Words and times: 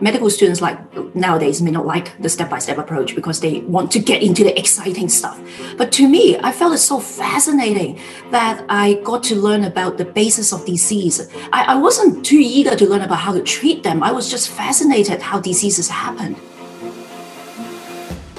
medical 0.00 0.30
students 0.30 0.60
like 0.60 0.78
nowadays 1.14 1.62
may 1.62 1.70
not 1.70 1.86
like 1.86 2.20
the 2.20 2.28
step-by-step 2.28 2.78
approach 2.78 3.14
because 3.14 3.40
they 3.40 3.60
want 3.60 3.90
to 3.92 3.98
get 3.98 4.22
into 4.22 4.44
the 4.44 4.58
exciting 4.58 5.08
stuff. 5.08 5.40
But 5.76 5.92
to 5.92 6.08
me 6.08 6.38
i 6.38 6.52
felt 6.52 6.74
it 6.74 6.78
so 6.78 7.00
fascinating 7.00 7.98
that 8.30 8.64
i 8.68 8.94
got 9.04 9.22
to 9.24 9.36
learn 9.36 9.64
about 9.64 9.98
the 9.98 10.04
basis 10.04 10.52
of 10.52 10.64
disease. 10.64 11.28
I, 11.52 11.74
I 11.74 11.76
wasn't 11.76 12.24
too 12.24 12.38
eager 12.40 12.76
to 12.76 12.86
learn 12.86 13.02
about 13.02 13.18
how 13.18 13.32
to 13.32 13.42
treat 13.42 13.82
them. 13.82 14.02
I 14.02 14.12
was 14.12 14.30
just 14.30 14.48
fascinated 14.48 15.22
how 15.22 15.40
diseases 15.40 15.88
happen. 15.88 16.36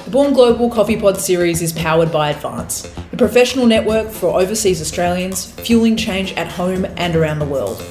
The 0.06 0.12
Born 0.12 0.34
Global 0.34 0.70
Coffee 0.70 0.98
Pod 0.98 1.18
series 1.18 1.62
is 1.62 1.74
powered 1.74 2.12
by 2.14 2.30
Advance, 2.30 2.84
the 3.12 3.18
professional 3.18 3.66
network 3.66 4.10
for 4.10 4.40
overseas 4.40 4.82
Australians 4.82 5.52
fueling 5.52 5.98
change 5.98 6.32
at 6.34 6.48
home 6.48 6.86
and 6.96 7.16
around 7.16 7.40
the 7.40 7.46
world. 7.46 7.84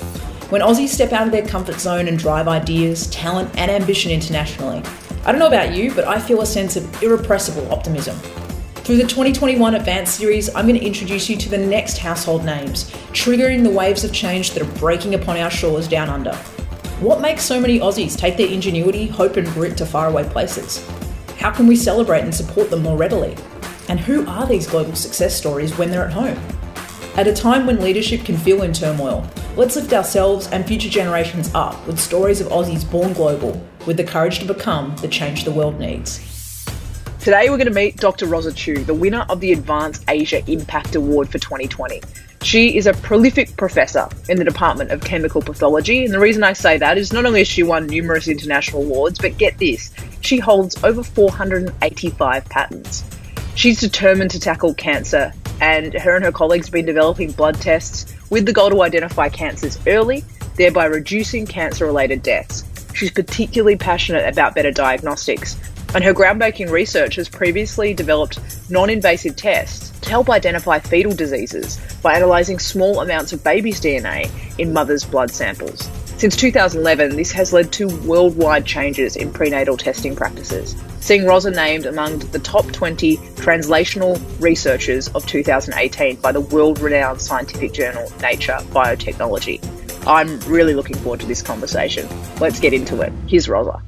When 0.49 0.63
Aussies 0.63 0.91
step 0.91 1.13
out 1.13 1.27
of 1.27 1.33
their 1.33 1.45
comfort 1.45 1.81
zone 1.81 2.07
and 2.07 2.17
drive 2.17 2.47
ideas, 2.47 3.09
talent, 3.09 3.51
and 3.59 3.69
ambition 3.69 4.13
internationally, 4.13 4.81
I 5.25 5.33
don't 5.33 5.41
know 5.41 5.49
about 5.49 5.75
you, 5.75 5.93
but 5.93 6.07
I 6.07 6.21
feel 6.21 6.41
a 6.41 6.47
sense 6.47 6.77
of 6.77 7.03
irrepressible 7.03 7.73
optimism. 7.73 8.17
Through 8.85 8.99
the 8.99 9.09
2021 9.09 9.75
Advance 9.75 10.11
series, 10.11 10.49
I'm 10.55 10.69
going 10.69 10.79
to 10.79 10.87
introduce 10.87 11.29
you 11.29 11.37
to 11.37 11.49
the 11.49 11.59
next 11.59 11.99
household 11.99 12.45
names, 12.45 12.89
triggering 13.11 13.65
the 13.65 13.71
waves 13.71 14.05
of 14.05 14.13
change 14.13 14.53
that 14.53 14.63
are 14.63 14.79
breaking 14.79 15.17
upon 15.17 15.37
our 15.37 15.51
shores 15.51 15.89
down 15.89 16.09
under. 16.09 16.37
What 17.01 17.21
makes 17.21 17.43
so 17.43 17.61
many 17.61 17.81
Aussies 17.81 18.17
take 18.17 18.37
their 18.37 18.47
ingenuity, 18.47 19.09
hope, 19.09 19.37
and 19.37 19.49
grit 19.49 19.77
to 19.79 19.85
faraway 19.85 20.29
places? 20.29 20.89
How 21.39 21.51
can 21.51 21.67
we 21.67 21.75
celebrate 21.75 22.23
and 22.23 22.33
support 22.33 22.71
them 22.71 22.85
more 22.85 22.97
readily? 22.97 23.37
And 23.89 23.99
who 23.99 24.25
are 24.29 24.47
these 24.47 24.69
global 24.69 24.95
success 24.95 25.35
stories 25.37 25.77
when 25.77 25.91
they're 25.91 26.07
at 26.07 26.13
home? 26.13 26.39
At 27.17 27.27
a 27.27 27.35
time 27.35 27.67
when 27.67 27.81
leadership 27.81 28.25
can 28.25 28.37
feel 28.37 28.63
in 28.63 28.73
turmoil, 28.73 29.29
let's 29.57 29.75
lift 29.75 29.93
ourselves 29.95 30.49
and 30.49 30.67
future 30.67 30.91
generations 30.91 31.51
up 31.55 31.87
with 31.87 31.99
stories 31.99 32.43
of 32.43 32.49
Aussies 32.49 32.89
born 32.89 33.15
global 33.15 33.61
with 33.87 33.97
the 33.97 34.05
courage 34.05 34.39
to 34.39 34.45
become 34.45 34.95
the 34.97 35.09
change 35.09 35.45
the 35.45 35.51
world 35.51 35.81
needs. 35.81 36.21
Today, 37.21 37.49
we're 37.49 37.57
going 37.57 37.67
to 37.67 37.75
meet 37.75 37.97
Dr. 37.97 38.27
Rossa 38.27 38.53
Chiu, 38.53 38.85
the 38.85 38.95
winner 38.95 39.25
of 39.31 39.41
the 39.41 39.53
Advance 39.53 40.05
Asia 40.09 40.49
Impact 40.49 40.95
Award 40.95 41.29
for 41.29 41.39
2020. 41.39 42.03
She 42.43 42.77
is 42.77 42.87
a 42.87 42.93
prolific 42.93 43.57
professor 43.57 44.09
in 44.29 44.37
the 44.37 44.45
Department 44.45 44.93
of 44.93 45.01
Chemical 45.01 45.41
Pathology, 45.41 46.05
and 46.05 46.13
the 46.13 46.21
reason 46.21 46.45
I 46.45 46.53
say 46.53 46.77
that 46.77 46.99
is 46.99 47.13
not 47.13 47.25
only 47.25 47.41
has 47.41 47.49
she 47.49 47.63
won 47.63 47.87
numerous 47.87 48.29
international 48.29 48.83
awards, 48.83 49.19
but 49.19 49.39
get 49.39 49.59
this, 49.59 49.91
she 50.21 50.37
holds 50.37 50.83
over 50.85 51.03
485 51.03 52.45
patents. 52.45 53.05
She's 53.57 53.81
determined 53.81 54.31
to 54.33 54.39
tackle 54.39 54.75
cancer 54.75 55.33
and 55.61 55.95
her 55.95 56.15
and 56.15 56.25
her 56.25 56.33
colleagues 56.33 56.67
have 56.67 56.73
been 56.73 56.87
developing 56.87 57.33
blood 57.33 57.61
tests 57.61 58.15
with 58.31 58.47
the 58.47 58.53
goal 58.53 58.71
to 58.71 58.83
identify 58.83 59.29
cancers 59.29 59.79
early, 59.87 60.25
thereby 60.57 60.87
reducing 60.87 61.47
cancer 61.47 61.87
related 61.87 62.23
deaths. 62.23 62.65
She's 62.95 63.11
particularly 63.11 63.77
passionate 63.77 64.27
about 64.27 64.55
better 64.55 64.71
diagnostics, 64.71 65.57
and 65.95 66.03
her 66.03 66.15
groundbreaking 66.15 66.71
research 66.71 67.17
has 67.17 67.29
previously 67.29 67.95
developed 67.95 68.39
non 68.71 68.91
invasive 68.91 69.37
tests 69.37 69.91
to 70.01 70.11
help 70.11 70.31
identify 70.31 70.79
fetal 70.79 71.13
diseases 71.13 71.79
by 72.03 72.17
analysing 72.17 72.59
small 72.59 73.01
amounts 73.01 73.33
of 73.33 73.45
baby's 73.45 73.81
DNA 73.81 74.31
in 74.59 74.73
mothers' 74.73 75.05
blood 75.05 75.31
samples. 75.31 75.89
Since 76.19 76.37
2011, 76.37 77.17
this 77.17 77.33
has 77.33 77.53
led 77.53 77.73
to 77.73 77.89
worldwide 78.07 78.65
changes 78.65 79.17
in 79.17 79.33
prenatal 79.33 79.77
testing 79.77 80.17
practices 80.17 80.75
seeing 81.07 81.25
Rossa 81.25 81.53
named 81.53 81.87
among 81.87 82.19
the 82.19 82.41
top 82.41 82.67
20 82.73 83.17
translational 83.37 84.21
researchers 84.41 85.07
of 85.11 85.25
2018 85.25 86.17
by 86.17 86.33
the 86.33 86.41
world 86.41 86.81
renowned 86.81 87.21
scientific 87.21 87.73
journal 87.73 88.13
Nature 88.21 88.59
Biotechnology. 88.71 89.61
I'm 90.05 90.41
really 90.41 90.75
looking 90.75 90.97
forward 90.97 91.21
to 91.21 91.27
this 91.27 91.43
conversation. 91.43 92.09
Let's 92.41 92.59
get 92.59 92.75
into 92.75 93.03
it. 93.03 93.13
Here's 93.29 93.49
Rossa. 93.49 93.81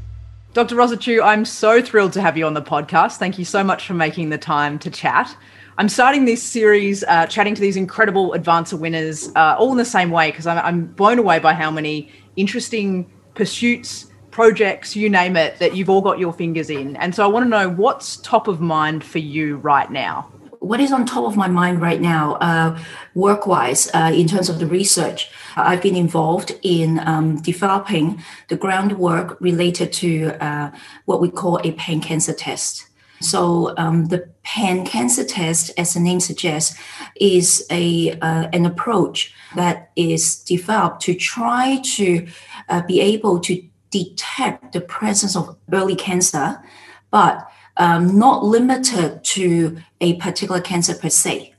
Dr. 0.55 0.77
Rossa 0.77 0.97
Chiu, 0.97 1.21
I'm 1.21 1.45
so 1.45 1.83
thrilled 1.83 2.13
to 2.13 2.21
have 2.21 2.39
you 2.39 2.47
on 2.47 2.55
the 2.55 2.63
podcast. 2.63 3.17
Thank 3.17 3.37
you 3.37 3.45
so 3.45 3.65
much 3.65 3.85
for 3.85 3.95
making 3.95 4.31
the 4.31 4.39
time 4.39 4.79
to 4.79 4.91
chat. 4.91 5.37
I'm 5.79 5.89
starting 5.89 6.25
this 6.25 6.43
series 6.43 7.05
uh, 7.05 7.27
chatting 7.27 7.55
to 7.55 7.61
these 7.61 7.77
incredible 7.77 8.33
Advancer 8.33 8.77
winners 8.77 9.31
uh, 9.37 9.55
all 9.57 9.71
in 9.71 9.79
the 9.79 9.85
same 9.85 10.11
way 10.11 10.33
because 10.33 10.45
I'm, 10.45 10.59
I'm 10.59 10.87
blown 10.87 11.21
away 11.21 11.39
by 11.39 11.55
how 11.55 11.71
many 11.71 12.11
interesting 12.35 13.09
pursuits 13.37 14.07
projects, 14.33 14.97
you 14.97 15.09
name 15.09 15.37
it, 15.37 15.57
that 15.61 15.77
you've 15.77 15.89
all 15.89 16.01
got 16.01 16.19
your 16.19 16.33
fingers 16.33 16.69
in. 16.69 16.97
And 16.97 17.15
so 17.15 17.23
I 17.23 17.29
want 17.29 17.45
to 17.45 17.49
know 17.49 17.71
what's 17.71 18.17
top 18.17 18.49
of 18.49 18.61
mind 18.61 19.05
for 19.05 19.21
you 19.21 19.59
right 19.59 19.89
now. 19.89 20.23
What 20.59 20.81
is 20.81 20.91
on 20.91 21.07
top 21.07 21.25
of 21.25 21.37
my 21.37 21.47
mind 21.47 21.81
right 21.81 22.01
now, 22.01 22.35
uh, 22.41 22.77
work 23.15 23.47
wise, 23.47 23.89
uh, 23.95 24.11
in 24.13 24.27
terms 24.27 24.49
of 24.49 24.59
the 24.59 24.67
research? 24.67 25.31
I've 25.55 25.81
been 25.81 25.95
involved 25.95 26.59
in 26.63 26.99
um, 27.07 27.41
developing 27.41 28.21
the 28.49 28.57
groundwork 28.57 29.41
related 29.41 29.93
to 29.93 30.33
uh, 30.45 30.73
what 31.05 31.21
we 31.21 31.31
call 31.31 31.61
a 31.63 31.71
pan 31.71 32.01
cancer 32.01 32.33
test. 32.33 32.88
So 33.21 33.75
um, 33.77 34.07
the 34.07 34.29
pan 34.43 34.85
cancer 34.85 35.25
test, 35.25 35.71
as 35.77 35.95
the 35.95 36.01
name 36.01 36.21
suggests, 36.21 36.79
is 37.17 37.67
a 37.71 38.13
uh, 38.21 38.49
an 38.53 38.65
approach 38.67 39.35
that 39.57 39.91
is 39.97 40.37
developed 40.45 41.03
to 41.03 41.15
try 41.15 41.81
to 41.97 42.27
uh, 42.69 42.83
be 42.83 43.01
able 43.01 43.41
to 43.41 43.63
detect 43.91 44.73
the 44.73 44.81
presence 44.81 45.35
of 45.37 45.57
early 45.73 45.97
cancer, 45.97 46.63
but 47.11 47.51
um, 47.77 48.19
not 48.19 48.45
limited 48.45 49.23
to 49.25 49.79
a 50.01 50.15
particular 50.17 50.61
cancer 50.61 50.95
per 50.95 51.09
se. 51.09 51.55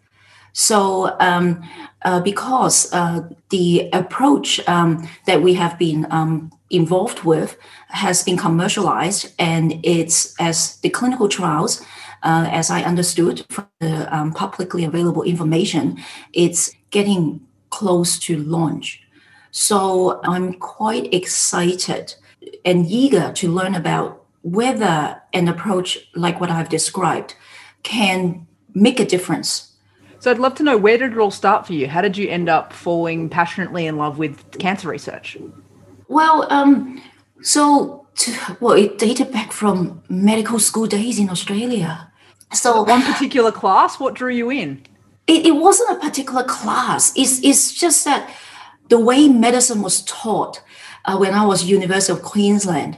So, 0.54 1.16
um, 1.20 1.62
uh, 2.04 2.20
because 2.20 2.92
uh, 2.94 3.30
the 3.50 3.90
approach 3.94 4.60
um, 4.68 5.08
that 5.26 5.42
we 5.42 5.54
have 5.54 5.78
been 5.78 6.08
um, 6.12 6.52
involved 6.70 7.24
with 7.24 7.58
has 7.90 8.24
been 8.24 8.38
commercialized, 8.38 9.34
and 9.40 9.80
it's 9.84 10.36
as 10.40 10.78
the 10.78 10.90
clinical 10.90 11.28
trials, 11.28 11.82
uh, 12.24 12.48
as 12.52 12.70
I 12.70 12.84
understood 12.84 13.46
from 13.50 13.68
the 13.80 14.16
um, 14.16 14.34
publicly 14.34 14.84
available 14.84 15.24
information, 15.24 15.98
it's 16.34 16.72
getting 16.92 17.42
close 17.70 18.20
to 18.20 18.38
launch. 18.38 19.02
So 19.52 20.20
I'm 20.24 20.54
quite 20.54 21.14
excited 21.14 22.16
and 22.66 22.86
eager 22.86 23.32
to 23.34 23.52
learn 23.52 23.76
about 23.76 24.26
whether 24.42 25.22
an 25.34 25.48
approach 25.48 25.98
like 26.16 26.40
what 26.40 26.50
I've 26.50 26.70
described 26.70 27.36
can 27.84 28.48
make 28.74 29.00
a 29.00 29.06
difference. 29.06 29.74
So 30.20 30.30
I'd 30.30 30.40
love 30.40 30.56
to 30.56 30.64
know 30.64 30.78
where 30.78 30.98
did 30.98 31.14
it 31.14 31.18
all 31.18 31.32
start 31.32 31.66
for 31.66 31.74
you? 31.74 31.88
How 31.88 32.02
did 32.02 32.18
you 32.18 32.28
end 32.30 32.50
up 32.50 32.74
falling 32.74 33.30
passionately 33.30 33.86
in 33.86 33.98
love 33.98 34.18
with 34.18 34.60
cancer 34.60 34.90
research? 34.90 35.38
Well, 36.10 36.52
um, 36.52 37.02
so 37.42 38.08
to, 38.16 38.58
well, 38.60 38.74
it 38.74 38.98
dated 38.98 39.32
back 39.32 39.54
from 39.54 40.04
medical 40.10 40.60
school 40.60 40.88
days 40.88 41.20
in 41.20 41.30
Australia. 41.30 42.12
So 42.52 42.82
one 42.82 43.04
particular 43.04 43.52
class, 43.52 44.00
what 44.00 44.16
drew 44.16 44.34
you 44.34 44.50
in? 44.50 44.82
It, 45.28 45.46
it 45.46 45.52
wasn't 45.52 45.92
a 45.92 46.02
particular 46.02 46.44
class. 46.44 47.14
It's 47.16 47.40
it's 47.44 47.72
just 47.72 48.04
that 48.06 48.34
the 48.90 49.00
way 49.00 49.30
medicine 49.30 49.84
was 49.84 50.04
taught 50.04 50.64
uh, 51.06 51.16
when 51.16 51.36
I 51.36 51.46
was 51.46 51.64
University 51.66 52.12
of 52.12 52.24
Queensland, 52.24 52.98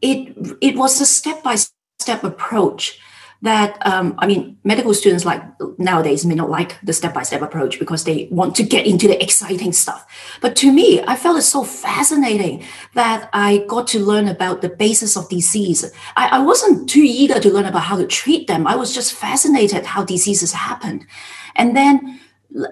it 0.00 0.34
it 0.62 0.76
was 0.76 0.98
a 0.98 1.06
step 1.06 1.42
by 1.42 1.56
step 1.98 2.24
approach 2.24 2.98
that 3.42 3.78
um, 3.86 4.14
I 4.18 4.26
mean, 4.26 4.58
medical 4.64 4.92
students 4.92 5.24
like 5.24 5.42
nowadays 5.78 6.26
may 6.26 6.34
not 6.34 6.50
like 6.50 6.78
the 6.82 6.92
step 6.92 7.14
by 7.14 7.22
step 7.22 7.42
approach 7.42 7.78
because 7.78 8.04
they 8.04 8.28
want 8.30 8.54
to 8.56 8.62
get 8.62 8.86
into 8.86 9.08
the 9.08 9.22
exciting 9.22 9.72
stuff. 9.72 10.06
But 10.40 10.56
to 10.56 10.72
me, 10.72 11.02
I 11.02 11.16
felt 11.16 11.38
it 11.38 11.42
so 11.42 11.64
fascinating 11.64 12.64
that 12.94 13.30
I 13.32 13.64
got 13.68 13.86
to 13.88 13.98
learn 13.98 14.28
about 14.28 14.60
the 14.60 14.68
basis 14.68 15.16
of 15.16 15.28
disease. 15.28 15.90
I, 16.16 16.28
I 16.28 16.38
wasn't 16.40 16.88
too 16.88 17.02
eager 17.02 17.40
to 17.40 17.50
learn 17.52 17.66
about 17.66 17.82
how 17.82 17.96
to 17.96 18.06
treat 18.06 18.46
them. 18.46 18.66
I 18.66 18.76
was 18.76 18.94
just 18.94 19.14
fascinated 19.14 19.86
how 19.86 20.04
diseases 20.04 20.52
happen, 20.52 21.06
and 21.56 21.76
then 21.76 22.20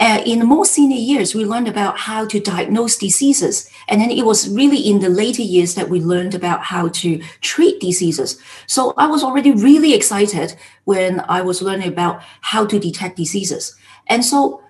uh, 0.00 0.22
in 0.26 0.44
more 0.44 0.64
senior 0.64 0.96
years, 0.96 1.34
we 1.34 1.44
learned 1.44 1.68
about 1.68 1.98
how 1.98 2.26
to 2.26 2.40
diagnose 2.40 2.96
diseases. 2.96 3.70
And 3.88 4.00
then 4.00 4.10
it 4.10 4.24
was 4.24 4.48
really 4.48 4.78
in 4.78 4.98
the 5.00 5.08
later 5.08 5.42
years 5.42 5.74
that 5.76 5.88
we 5.88 6.00
learned 6.00 6.34
about 6.34 6.64
how 6.64 6.88
to 6.88 7.22
treat 7.40 7.80
diseases. 7.80 8.40
So 8.66 8.92
I 8.96 9.06
was 9.06 9.22
already 9.22 9.52
really 9.52 9.94
excited 9.94 10.56
when 10.84 11.20
I 11.28 11.42
was 11.42 11.62
learning 11.62 11.88
about 11.88 12.22
how 12.40 12.66
to 12.66 12.78
detect 12.78 13.16
diseases. 13.16 13.76
And 14.08 14.24
so, 14.24 14.62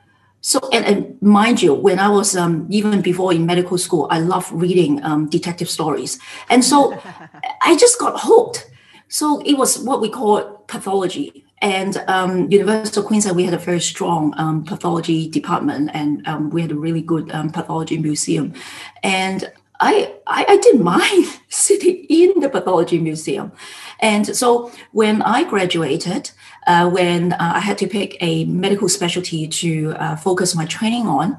so 0.43 0.61
and, 0.73 0.85
and 0.85 1.23
mind 1.23 1.63
you, 1.63 1.73
when 1.73 1.99
I 1.99 2.09
was 2.09 2.37
um, 2.37 2.67
even 2.69 3.01
before 3.01 3.33
in 3.33 3.47
medical 3.47 3.79
school, 3.79 4.09
I 4.11 4.19
love 4.19 4.51
reading 4.53 5.03
um, 5.05 5.29
detective 5.31 5.71
stories. 5.71 6.19
And 6.51 6.63
so 6.63 7.01
I 7.63 7.77
just 7.77 7.99
got 7.99 8.21
hooked. 8.21 8.71
So 9.09 9.41
it 9.47 9.55
was 9.55 9.79
what 9.79 10.03
we 10.03 10.11
call 10.11 10.43
pathology 10.67 11.48
and 11.61 11.97
um, 12.07 12.51
University 12.51 13.01
of 13.01 13.07
Queensland, 13.07 13.37
we 13.37 13.45
had 13.45 13.55
a 13.55 13.59
very 13.59 13.81
strong 13.81 14.35
um, 14.37 14.65
pathology 14.65 15.29
department, 15.29 15.91
and 15.93 16.27
um, 16.27 16.51
we 16.51 16.63
had 16.63 16.71
a 16.71 16.77
really 16.77 17.03
good 17.03 17.31
um, 17.33 17.51
pathology 17.51 17.99
museum. 17.99 18.55
And 19.03 19.51
I, 19.81 20.15
I, 20.27 20.45
I 20.49 20.57
didn't 20.59 20.83
mind 20.83 21.27
sitting 21.49 22.05
in 22.09 22.41
the 22.41 22.49
pathology 22.49 22.99
museum. 22.99 23.53
And 24.01 24.37
so 24.37 24.71
when 24.93 25.23
I 25.23 25.45
graduated, 25.45 26.31
uh, 26.67 26.89
when 26.91 27.33
uh, 27.33 27.53
I 27.55 27.61
had 27.61 27.79
to 27.79 27.87
pick 27.87 28.17
a 28.21 28.45
medical 28.45 28.89
specialty 28.89 29.49
to 29.49 29.93
uh, 29.93 30.17
focus 30.17 30.55
my 30.55 30.67
training 30.67 31.07
on, 31.07 31.37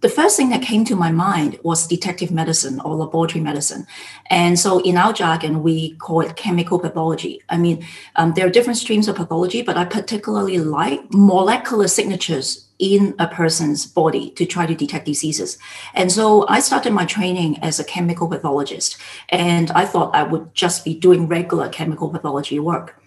the 0.00 0.08
first 0.08 0.36
thing 0.36 0.50
that 0.50 0.62
came 0.62 0.84
to 0.84 0.94
my 0.94 1.10
mind 1.10 1.58
was 1.62 1.86
detective 1.86 2.30
medicine 2.30 2.80
or 2.80 2.94
laboratory 2.94 3.40
medicine. 3.40 3.86
And 4.30 4.58
so 4.58 4.80
in 4.82 4.96
our 4.96 5.12
jargon, 5.12 5.62
we 5.62 5.96
call 5.96 6.20
it 6.20 6.36
chemical 6.36 6.78
pathology. 6.78 7.42
I 7.48 7.56
mean, 7.56 7.84
um, 8.14 8.34
there 8.34 8.46
are 8.46 8.50
different 8.50 8.78
streams 8.78 9.08
of 9.08 9.16
pathology, 9.16 9.62
but 9.62 9.76
I 9.76 9.84
particularly 9.84 10.58
like 10.58 11.00
molecular 11.12 11.88
signatures 11.88 12.66
in 12.78 13.16
a 13.18 13.26
person's 13.26 13.86
body 13.86 14.30
to 14.30 14.46
try 14.46 14.64
to 14.66 14.74
detect 14.74 15.06
diseases. 15.06 15.58
And 15.94 16.12
so 16.12 16.46
I 16.48 16.60
started 16.60 16.92
my 16.92 17.04
training 17.04 17.58
as 17.58 17.80
a 17.80 17.84
chemical 17.84 18.28
pathologist, 18.28 18.98
and 19.30 19.70
I 19.72 19.84
thought 19.84 20.14
I 20.14 20.22
would 20.22 20.54
just 20.54 20.84
be 20.84 20.94
doing 20.94 21.26
regular 21.26 21.68
chemical 21.68 22.08
pathology 22.08 22.60
work. 22.60 23.02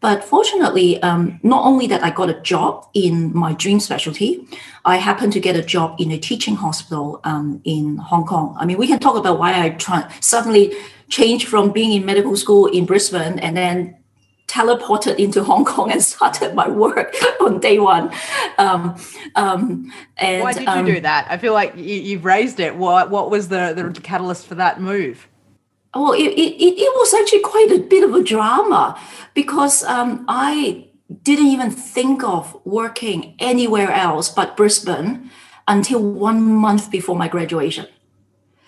But 0.00 0.24
fortunately, 0.24 1.02
um, 1.02 1.40
not 1.42 1.64
only 1.64 1.86
that 1.88 2.02
I 2.02 2.10
got 2.10 2.30
a 2.30 2.40
job 2.40 2.88
in 2.94 3.34
my 3.36 3.54
dream 3.54 3.80
specialty, 3.80 4.46
I 4.84 4.96
happened 4.96 5.32
to 5.34 5.40
get 5.40 5.56
a 5.56 5.62
job 5.62 5.96
in 5.98 6.10
a 6.10 6.18
teaching 6.18 6.56
hospital 6.56 7.20
um, 7.24 7.60
in 7.64 7.96
Hong 7.96 8.26
Kong. 8.26 8.56
I 8.58 8.66
mean, 8.66 8.78
we 8.78 8.86
can 8.86 8.98
talk 8.98 9.16
about 9.16 9.38
why 9.38 9.64
I 9.64 9.70
try, 9.70 10.12
suddenly 10.20 10.72
changed 11.08 11.48
from 11.48 11.70
being 11.70 11.92
in 11.92 12.04
medical 12.04 12.36
school 12.36 12.66
in 12.66 12.84
Brisbane 12.86 13.38
and 13.38 13.56
then 13.56 13.96
teleported 14.46 15.16
into 15.16 15.42
Hong 15.50 15.64
Kong 15.64 15.90
and 15.90 16.02
started 16.02 16.54
my 16.54 16.68
work 16.68 17.14
on 17.40 17.60
day 17.60 17.78
one. 17.78 18.12
Um, 18.58 18.96
um, 19.34 19.92
and, 20.16 20.42
Why 20.42 20.52
did 20.52 20.62
you 20.62 20.68
um, 20.68 20.84
do 20.84 21.00
that? 21.00 21.26
I 21.30 21.38
feel 21.38 21.52
like 21.52 21.76
you, 21.76 22.16
have 22.16 22.24
raised 22.24 22.60
it. 22.60 22.76
What 22.76 23.10
what 23.10 23.30
was 23.30 23.48
the, 23.48 23.72
the 23.74 24.00
catalyst 24.00 24.46
for 24.46 24.54
that 24.56 24.80
move? 24.80 25.26
Well, 25.94 26.12
it, 26.12 26.26
it, 26.26 26.56
it 26.60 26.92
was 26.96 27.14
actually 27.14 27.40
quite 27.40 27.70
a 27.70 27.78
bit 27.78 28.02
of 28.02 28.14
a 28.14 28.22
drama 28.22 28.98
because 29.34 29.84
um, 29.84 30.24
I 30.28 30.88
didn't 31.22 31.46
even 31.46 31.70
think 31.70 32.24
of 32.24 32.58
working 32.64 33.34
anywhere 33.38 33.90
else 33.90 34.28
but 34.28 34.56
Brisbane 34.56 35.30
until 35.68 36.02
one 36.02 36.42
month 36.42 36.90
before 36.90 37.16
my 37.16 37.28
graduation. 37.28 37.86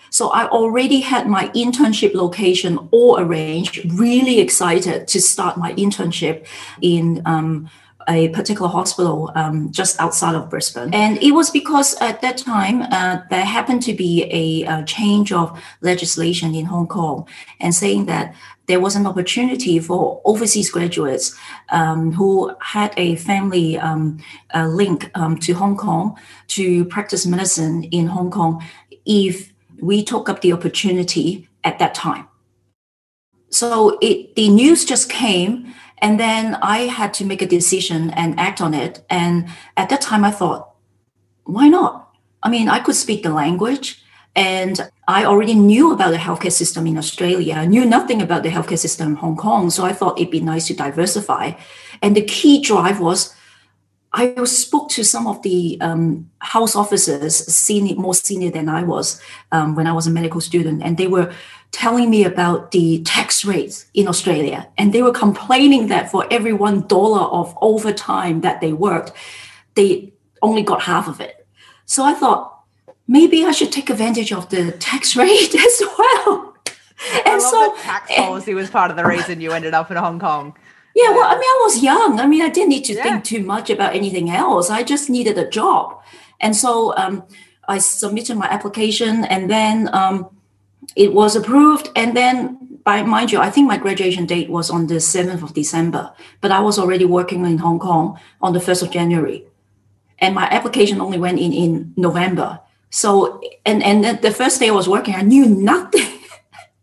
So 0.09 0.29
I 0.29 0.47
already 0.47 1.01
had 1.01 1.27
my 1.27 1.49
internship 1.49 2.13
location 2.13 2.77
all 2.91 3.19
arranged, 3.19 3.91
really 3.93 4.39
excited 4.39 5.07
to 5.09 5.21
start 5.21 5.57
my 5.57 5.73
internship 5.73 6.47
in 6.81 7.21
um, 7.25 7.69
a 8.07 8.29
particular 8.29 8.69
hospital 8.69 9.31
um, 9.35 9.71
just 9.71 9.99
outside 9.99 10.35
of 10.35 10.49
Brisbane. 10.49 10.93
And 10.93 11.21
it 11.21 11.31
was 11.31 11.49
because 11.49 11.95
at 11.95 12.21
that 12.21 12.37
time, 12.37 12.83
uh, 12.83 13.21
there 13.29 13.45
happened 13.45 13.81
to 13.83 13.93
be 13.93 14.23
a, 14.31 14.63
a, 14.67 14.83
change 14.85 15.31
of 15.31 15.61
legislation 15.81 16.55
in 16.55 16.65
Hong 16.65 16.87
Kong 16.87 17.27
and 17.59 17.75
saying 17.75 18.05
that 18.05 18.33
there 18.67 18.79
was 18.79 18.95
an 18.95 19.05
opportunity 19.05 19.79
for 19.79 20.21
overseas 20.23 20.69
graduates 20.69 21.35
um, 21.69 22.11
who 22.13 22.55
had 22.61 22.93
a 22.97 23.15
family 23.15 23.77
um, 23.77 24.19
uh, 24.53 24.67
link 24.67 25.11
um, 25.15 25.37
to 25.39 25.53
Hong 25.53 25.75
Kong 25.75 26.17
to 26.47 26.85
practice 26.85 27.25
medicine 27.25 27.83
in 27.85 28.07
Hong 28.07 28.31
Kong 28.31 28.63
if 29.05 29.53
we 29.81 30.03
took 30.03 30.29
up 30.29 30.41
the 30.41 30.53
opportunity 30.53 31.47
at 31.63 31.79
that 31.79 31.93
time. 31.93 32.27
So 33.49 33.97
it, 34.01 34.35
the 34.35 34.49
news 34.49 34.85
just 34.85 35.09
came 35.09 35.73
and 35.99 36.19
then 36.19 36.55
I 36.55 36.79
had 36.79 37.13
to 37.15 37.25
make 37.25 37.41
a 37.41 37.47
decision 37.47 38.11
and 38.11 38.39
act 38.39 38.61
on 38.61 38.73
it. 38.73 39.03
And 39.09 39.49
at 39.75 39.89
that 39.89 40.01
time, 40.01 40.23
I 40.23 40.31
thought, 40.31 40.75
why 41.43 41.67
not? 41.67 42.13
I 42.43 42.49
mean, 42.49 42.69
I 42.69 42.79
could 42.79 42.95
speak 42.95 43.23
the 43.23 43.31
language 43.31 44.03
and 44.35 44.89
I 45.07 45.25
already 45.25 45.55
knew 45.55 45.91
about 45.91 46.11
the 46.11 46.17
healthcare 46.17 46.51
system 46.51 46.85
in 46.85 46.97
Australia. 46.97 47.55
I 47.55 47.65
knew 47.65 47.85
nothing 47.85 48.21
about 48.21 48.43
the 48.43 48.49
healthcare 48.49 48.77
system 48.77 49.07
in 49.07 49.15
Hong 49.15 49.35
Kong. 49.35 49.71
So 49.71 49.83
I 49.83 49.93
thought 49.93 50.19
it'd 50.19 50.29
be 50.29 50.39
nice 50.39 50.67
to 50.67 50.75
diversify. 50.75 51.53
And 52.03 52.15
the 52.15 52.21
key 52.21 52.61
drive 52.61 52.99
was 52.99 53.33
I 54.17 54.33
spoke 54.45 54.89
to 54.89 55.03
some 55.03 55.27
of 55.27 55.43
the 55.43 55.77
um, 55.79 56.27
house 56.39 56.75
officers, 56.75 57.35
senior, 57.35 57.95
more 57.95 58.15
senior 58.15 58.49
than 58.49 58.67
I 58.67 58.81
was 58.81 59.21
um, 59.51 59.75
when 59.75 59.85
I 59.85 59.93
was 59.93 60.07
a 60.07 60.09
medical 60.09 60.41
student, 60.41 60.81
and 60.81 60.97
they 60.97 61.05
were 61.05 61.31
telling 61.71 62.09
me 62.09 62.23
about 62.23 62.71
the 62.71 63.03
tax 63.03 63.45
rates 63.45 63.85
in 63.93 64.07
Australia. 64.07 64.67
And 64.75 64.91
they 64.91 65.03
were 65.03 65.11
complaining 65.11 65.87
that 65.89 66.09
for 66.09 66.25
every 66.31 66.51
one 66.51 66.87
dollar 66.87 67.25
of 67.27 67.55
overtime 67.61 68.41
that 68.41 68.59
they 68.59 68.73
worked, 68.73 69.11
they 69.75 70.13
only 70.41 70.63
got 70.63 70.81
half 70.81 71.07
of 71.07 71.21
it. 71.21 71.45
So 71.85 72.03
I 72.03 72.15
thought 72.15 72.59
maybe 73.07 73.45
I 73.45 73.51
should 73.51 73.71
take 73.71 73.91
advantage 73.91 74.33
of 74.33 74.49
the 74.49 74.71
tax 74.71 75.15
rate 75.23 75.53
as 75.53 75.81
well. 75.99 76.55
and 77.27 77.39
so 77.39 77.75
tax 77.83 78.15
policy 78.15 78.55
was 78.55 78.71
part 78.71 78.89
of 78.89 78.97
the 78.97 79.05
reason 79.05 79.41
you 79.41 79.51
ended 79.51 79.75
up 79.75 79.91
in 79.91 79.97
Hong 79.97 80.17
Kong. 80.19 80.55
Yeah, 80.97 81.11
well, 81.11 81.27
I 81.27 81.35
mean, 81.35 81.43
I 81.43 81.59
was 81.61 81.83
young. 81.83 82.19
I 82.19 82.25
mean, 82.25 82.41
I 82.41 82.49
didn't 82.49 82.69
need 82.69 82.85
to 82.85 82.93
yeah. 82.93 83.03
think 83.03 83.23
too 83.23 83.43
much 83.43 83.69
about 83.69 83.95
anything 83.95 84.31
else. 84.31 84.71
I 84.71 84.81
just 84.81 85.11
needed 85.11 85.37
a 85.37 85.47
job. 85.47 86.01
And 86.39 86.55
so 86.55 86.97
um, 86.97 87.23
I 87.67 87.77
submitted 87.77 88.35
my 88.35 88.47
application 88.47 89.23
and 89.25 89.47
then 89.47 89.93
um, 89.93 90.35
it 90.95 91.13
was 91.13 91.35
approved. 91.35 91.91
And 91.95 92.17
then, 92.17 92.79
by 92.83 93.03
mind 93.03 93.31
you, 93.31 93.39
I 93.39 93.51
think 93.51 93.67
my 93.67 93.77
graduation 93.77 94.25
date 94.25 94.49
was 94.49 94.71
on 94.71 94.87
the 94.87 94.95
7th 94.95 95.43
of 95.43 95.53
December, 95.53 96.11
but 96.41 96.49
I 96.49 96.61
was 96.61 96.79
already 96.79 97.05
working 97.05 97.45
in 97.45 97.59
Hong 97.59 97.77
Kong 97.77 98.19
on 98.41 98.53
the 98.53 98.59
1st 98.59 98.81
of 98.81 98.89
January. 98.89 99.45
And 100.17 100.33
my 100.33 100.49
application 100.49 100.99
only 100.99 101.19
went 101.19 101.37
in 101.37 101.53
in 101.53 101.93
November. 101.95 102.59
So, 102.89 103.39
and, 103.67 103.83
and 103.83 104.19
the 104.23 104.31
first 104.31 104.59
day 104.59 104.69
I 104.69 104.71
was 104.71 104.89
working, 104.89 105.13
I 105.13 105.21
knew 105.21 105.45
nothing 105.73 106.11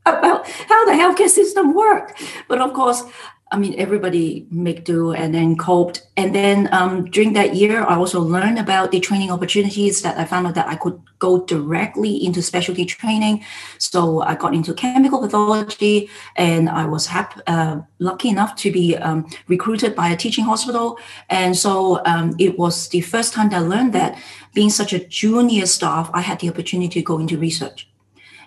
about 0.07 0.47
how 0.47 0.85
the 0.85 0.93
healthcare 0.93 1.29
system 1.29 1.75
worked. 1.75 2.23
But 2.47 2.61
of 2.61 2.75
course, 2.75 3.03
I 3.55 3.57
mean, 3.57 3.77
everybody 3.79 4.49
make 4.51 4.85
do 4.85 5.13
and 5.13 5.33
then 5.33 5.57
coped. 5.57 6.03
And 6.17 6.35
then 6.35 6.69
um, 6.73 7.05
during 7.05 7.35
that 7.35 7.55
year, 7.55 7.85
I 7.85 7.95
also 7.95 8.21
learned 8.21 8.59
about 8.59 8.91
the 8.91 8.99
training 8.99 9.31
opportunities 9.31 10.03
that 10.03 10.19
I 10.19 10.25
found 10.25 10.49
out 10.49 10.57
that 10.57 10.67
I 10.67 10.75
could 10.75 11.01
go 11.21 11.45
directly 11.45 12.17
into 12.25 12.43
specialty 12.43 12.85
training. 12.85 13.45
So 13.79 14.23
I 14.23 14.35
got 14.35 14.55
into 14.55 14.75
chemical 14.75 15.21
pathology, 15.21 16.11
and 16.35 16.69
I 16.69 16.85
was 16.87 17.07
happy, 17.07 17.41
uh, 17.47 17.83
lucky 18.01 18.29
enough 18.29 18.57
to 18.57 18.73
be 18.73 18.97
um, 18.97 19.31
recruited 19.47 19.95
by 19.95 20.09
a 20.09 20.17
teaching 20.17 20.45
hospital. 20.45 20.99
And 21.31 21.57
so 21.57 22.05
um, 22.07 22.35
it 22.41 22.59
was 22.59 22.89
the 22.89 23.03
first 23.03 23.35
time 23.35 23.51
that 23.51 23.59
I 23.59 23.61
learned 23.61 23.93
that 23.93 24.19
being 24.53 24.71
such 24.71 24.93
a 24.93 24.99
junior 24.99 25.67
staff, 25.67 26.11
I 26.13 26.23
had 26.23 26.41
the 26.41 26.49
opportunity 26.49 27.01
to 27.01 27.03
go 27.03 27.21
into 27.21 27.39
research. 27.39 27.89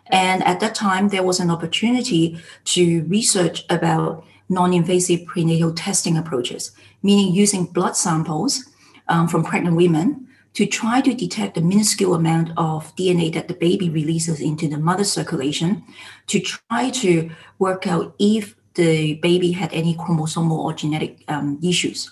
And 0.07 0.43
at 0.43 0.59
that 0.59 0.75
time, 0.75 1.07
there 1.09 1.23
was 1.23 1.39
an 1.39 1.49
opportunity 1.49 2.41
to 2.75 3.03
research 3.03 3.65
about 3.69 4.25
non-invasive 4.49 5.25
prenatal 5.25 5.73
testing 5.73 6.17
approaches, 6.17 6.71
meaning 7.03 7.33
using 7.33 7.65
blood 7.65 7.95
samples 7.95 8.65
um, 9.07 9.27
from 9.27 9.43
pregnant 9.43 9.75
women 9.75 10.27
to 10.53 10.65
try 10.65 11.01
to 11.01 11.13
detect 11.13 11.53
the 11.53 11.61
minuscule 11.61 12.15
amount 12.15 12.49
of 12.57 12.95
DNA 12.95 13.31
that 13.31 13.47
the 13.47 13.53
baby 13.53 13.89
releases 13.89 14.41
into 14.41 14.67
the 14.67 14.77
mother's 14.77 15.11
circulation 15.11 15.83
to 16.25 16.39
try 16.39 16.89
to 16.89 17.29
work 17.59 17.85
out 17.85 18.15
if 18.17 18.55
the 18.73 19.15
baby 19.15 19.51
had 19.51 19.71
any 19.71 19.93
chromosomal 19.95 20.57
or 20.57 20.73
genetic 20.73 21.23
um, 21.27 21.59
issues. 21.61 22.11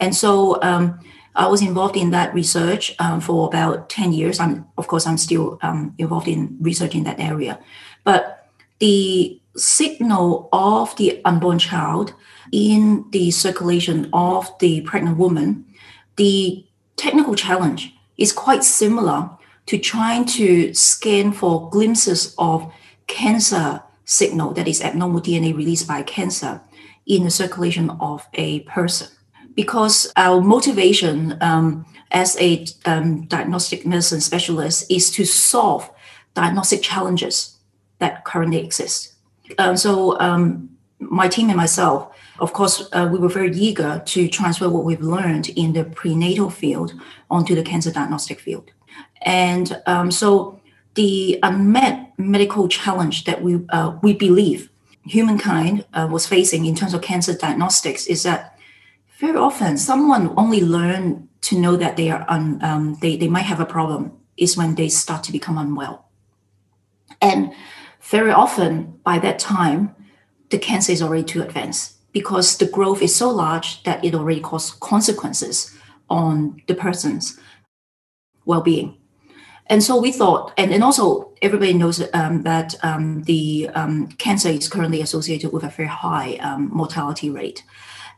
And 0.00 0.14
so 0.14 0.62
um, 0.62 1.00
I 1.34 1.46
was 1.48 1.60
involved 1.60 1.98
in 1.98 2.12
that 2.12 2.32
research 2.32 2.94
um, 2.98 3.20
for 3.20 3.46
about 3.46 3.90
10 3.90 4.14
years. 4.14 4.40
I'm, 4.40 4.66
of 4.78 4.86
course, 4.86 5.06
I'm 5.06 5.18
still 5.18 5.58
um, 5.62 5.94
involved 5.98 6.28
in 6.28 6.56
research 6.60 6.94
in 6.94 7.04
that 7.04 7.20
area. 7.20 7.58
But 8.04 8.48
the 8.78 9.38
signal 9.56 10.48
of 10.52 10.94
the 10.96 11.20
unborn 11.24 11.58
child 11.58 12.14
in 12.52 13.06
the 13.10 13.30
circulation 13.30 14.08
of 14.12 14.50
the 14.58 14.80
pregnant 14.82 15.18
woman, 15.18 15.64
the 16.16 16.64
technical 16.96 17.34
challenge 17.34 17.94
is 18.16 18.32
quite 18.32 18.64
similar 18.64 19.30
to 19.66 19.78
trying 19.78 20.24
to 20.24 20.74
scan 20.74 21.32
for 21.32 21.70
glimpses 21.70 22.34
of 22.38 22.72
cancer 23.06 23.82
signal 24.04 24.52
that 24.54 24.68
is 24.68 24.82
abnormal 24.82 25.20
DNA 25.20 25.56
released 25.56 25.86
by 25.86 26.02
cancer 26.02 26.60
in 27.06 27.24
the 27.24 27.30
circulation 27.30 27.90
of 28.00 28.26
a 28.34 28.60
person. 28.60 29.08
Because 29.54 30.12
our 30.16 30.40
motivation 30.40 31.36
um, 31.42 31.84
as 32.10 32.36
a 32.40 32.66
um, 32.86 33.26
diagnostic 33.26 33.86
medicine 33.86 34.20
specialist 34.20 34.90
is 34.90 35.10
to 35.10 35.24
solve 35.24 35.90
diagnostic 36.34 36.82
challenges 36.82 37.58
that 37.98 38.24
currently 38.24 38.58
exist. 38.58 39.11
Um, 39.58 39.76
so 39.76 40.18
um, 40.20 40.70
my 40.98 41.28
team 41.28 41.48
and 41.48 41.56
myself, 41.56 42.14
of 42.38 42.52
course, 42.52 42.88
uh, 42.92 43.08
we 43.10 43.18
were 43.18 43.28
very 43.28 43.50
eager 43.52 44.02
to 44.06 44.28
transfer 44.28 44.68
what 44.68 44.84
we've 44.84 45.00
learned 45.00 45.48
in 45.50 45.72
the 45.72 45.84
prenatal 45.84 46.50
field 46.50 46.94
onto 47.30 47.54
the 47.54 47.62
cancer 47.62 47.90
diagnostic 47.90 48.40
field. 48.40 48.70
And 49.22 49.80
um, 49.86 50.10
so 50.10 50.60
the 50.94 51.38
unmet 51.42 52.12
medical 52.18 52.68
challenge 52.68 53.24
that 53.24 53.42
we 53.42 53.60
uh, 53.70 53.96
we 54.02 54.12
believe 54.12 54.70
humankind 55.04 55.84
uh, 55.94 56.08
was 56.10 56.26
facing 56.26 56.66
in 56.66 56.74
terms 56.74 56.94
of 56.94 57.02
cancer 57.02 57.34
diagnostics 57.36 58.06
is 58.06 58.22
that 58.22 58.58
very 59.18 59.36
often 59.36 59.76
someone 59.76 60.32
only 60.36 60.60
learn 60.60 61.28
to 61.40 61.58
know 61.58 61.76
that 61.76 61.96
they 61.96 62.10
are 62.10 62.24
un, 62.28 62.62
um, 62.62 62.96
they, 63.00 63.16
they 63.16 63.28
might 63.28 63.42
have 63.44 63.60
a 63.60 63.66
problem 63.66 64.12
is 64.36 64.56
when 64.56 64.74
they 64.74 64.88
start 64.88 65.24
to 65.24 65.32
become 65.32 65.58
unwell. 65.58 66.08
And 67.20 67.52
very 68.02 68.32
often 68.32 68.98
by 69.04 69.18
that 69.18 69.38
time, 69.38 69.94
the 70.50 70.58
cancer 70.58 70.92
is 70.92 71.02
already 71.02 71.24
too 71.24 71.42
advanced 71.42 71.96
because 72.12 72.58
the 72.58 72.66
growth 72.66 73.00
is 73.00 73.14
so 73.14 73.30
large 73.30 73.82
that 73.84 74.04
it 74.04 74.14
already 74.14 74.40
causes 74.40 74.72
consequences 74.72 75.74
on 76.10 76.60
the 76.66 76.74
person's 76.74 77.38
well-being. 78.44 78.98
And 79.68 79.82
so 79.82 79.98
we 79.98 80.12
thought, 80.12 80.52
and, 80.58 80.72
and 80.72 80.84
also 80.84 81.32
everybody 81.40 81.72
knows 81.72 82.02
um, 82.12 82.42
that 82.42 82.74
um, 82.82 83.22
the 83.22 83.70
um, 83.74 84.08
cancer 84.18 84.48
is 84.48 84.68
currently 84.68 85.00
associated 85.00 85.52
with 85.52 85.62
a 85.62 85.70
very 85.70 85.88
high 85.88 86.34
um, 86.36 86.68
mortality 86.72 87.30
rate. 87.30 87.64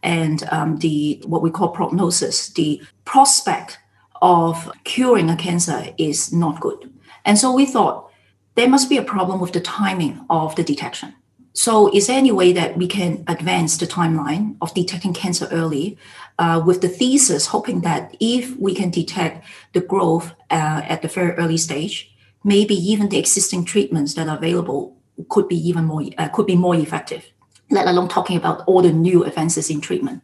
And 0.03 0.43
um, 0.51 0.79
the 0.79 1.23
what 1.25 1.43
we 1.43 1.51
call 1.51 1.69
prognosis, 1.69 2.49
the 2.49 2.83
prospect 3.05 3.79
of 4.21 4.73
curing 4.85 5.31
a 5.31 5.37
cancer 5.37 5.95
is 5.99 6.33
not 6.33 6.61
good. 6.61 6.93
And 7.25 7.39
so 7.39 7.53
we 7.53 7.67
thought 7.67 8.11
there 8.55 8.69
must 8.69 8.89
be 8.89 8.97
a 8.97 9.03
problem 9.03 9.41
with 9.41 9.53
the 9.53 9.61
timing 9.61 10.25
of 10.31 10.55
the 10.57 10.65
detection. 10.65 11.15
So, 11.57 11.95
is 11.95 12.09
there 12.09 12.19
any 12.19 12.33
way 12.33 12.53
that 12.53 12.77
we 12.77 12.89
can 12.89 13.23
advance 13.29 13.77
the 13.77 13.87
timeline 13.87 14.57
of 14.61 14.75
detecting 14.75 15.15
cancer 15.15 15.47
early 15.53 15.97
uh, 16.39 16.61
with 16.67 16.81
the 16.81 16.89
thesis, 16.89 17.47
hoping 17.47 17.83
that 17.83 18.17
if 18.19 18.57
we 18.57 18.75
can 18.75 18.91
detect 18.91 19.45
the 19.73 19.81
growth 19.81 20.33
uh, 20.51 20.83
at 20.85 21.03
the 21.03 21.09
very 21.09 21.33
early 21.33 21.57
stage, 21.57 22.13
maybe 22.43 22.75
even 22.75 23.09
the 23.09 23.19
existing 23.19 23.65
treatments 23.65 24.15
that 24.15 24.29
are 24.29 24.37
available 24.37 24.97
could 25.29 25.47
be 25.47 25.57
even 25.57 25.85
more 25.85 26.03
uh, 26.19 26.29
could 26.29 26.47
be 26.47 26.57
more 26.57 26.75
effective. 26.75 27.31
Let 27.71 27.87
alone 27.87 28.09
talking 28.09 28.37
about 28.37 28.65
all 28.67 28.83
the 28.83 28.93
new 28.93 29.25
advances 29.25 29.71
in 29.71 29.81
treatment. 29.81 30.23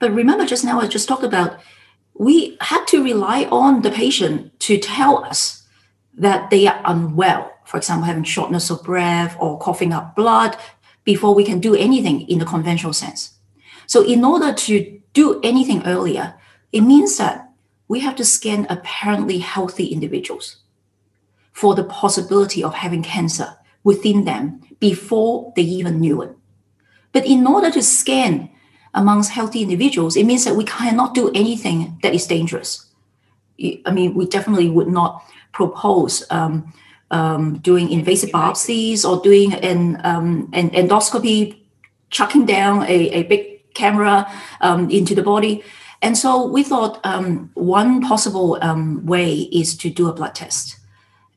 But 0.00 0.12
remember, 0.12 0.44
just 0.46 0.64
now 0.64 0.80
I 0.80 0.88
just 0.88 1.06
talked 1.06 1.24
about 1.24 1.60
we 2.14 2.56
had 2.60 2.84
to 2.86 3.04
rely 3.04 3.44
on 3.44 3.82
the 3.82 3.90
patient 3.90 4.58
to 4.60 4.78
tell 4.78 5.24
us 5.24 5.66
that 6.14 6.50
they 6.50 6.66
are 6.66 6.80
unwell 6.84 7.52
for 7.66 7.76
example, 7.76 8.06
having 8.06 8.24
shortness 8.24 8.70
of 8.70 8.82
breath 8.82 9.36
or 9.40 9.58
coughing 9.58 9.92
up 9.92 10.14
blood 10.14 10.56
before 11.04 11.34
we 11.34 11.44
can 11.44 11.60
do 11.60 11.74
anything 11.74 12.22
in 12.28 12.38
the 12.38 12.44
conventional 12.44 12.92
sense. 12.92 13.34
So, 13.86 14.04
in 14.04 14.24
order 14.24 14.52
to 14.52 15.00
do 15.12 15.40
anything 15.42 15.84
earlier, 15.84 16.34
it 16.72 16.80
means 16.80 17.18
that 17.18 17.50
we 17.88 18.00
have 18.00 18.16
to 18.16 18.24
scan 18.24 18.66
apparently 18.68 19.38
healthy 19.38 19.86
individuals 19.86 20.56
for 21.52 21.74
the 21.74 21.84
possibility 21.84 22.62
of 22.62 22.74
having 22.74 23.02
cancer 23.02 23.56
within 23.82 24.24
them 24.24 24.60
before 24.80 25.52
they 25.56 25.62
even 25.62 26.00
knew 26.00 26.22
it. 26.22 26.36
But 27.12 27.26
in 27.26 27.46
order 27.46 27.70
to 27.70 27.82
scan 27.82 28.50
amongst 28.94 29.30
healthy 29.30 29.62
individuals, 29.62 30.16
it 30.16 30.24
means 30.24 30.44
that 30.44 30.56
we 30.56 30.64
cannot 30.64 31.14
do 31.14 31.30
anything 31.34 31.98
that 32.02 32.14
is 32.14 32.26
dangerous. 32.26 32.86
I 33.86 33.90
mean, 33.90 34.14
we 34.14 34.26
definitely 34.26 34.68
would 34.68 34.88
not 34.88 35.24
propose 35.52 36.24
um, 36.30 36.72
um, 37.10 37.58
doing 37.58 37.90
invasive 37.90 38.30
biopsies 38.30 39.08
or 39.08 39.22
doing 39.22 39.54
an, 39.54 40.00
um, 40.04 40.48
an 40.52 40.70
endoscopy, 40.70 41.58
chucking 42.10 42.46
down 42.46 42.82
a, 42.84 43.10
a 43.10 43.22
big 43.24 43.74
camera 43.74 44.30
um, 44.60 44.90
into 44.90 45.14
the 45.14 45.22
body. 45.22 45.62
And 46.02 46.16
so 46.16 46.46
we 46.46 46.62
thought 46.62 47.00
um, 47.04 47.50
one 47.54 48.02
possible 48.02 48.58
um, 48.60 49.04
way 49.06 49.48
is 49.52 49.76
to 49.78 49.90
do 49.90 50.08
a 50.08 50.12
blood 50.12 50.34
test. 50.34 50.78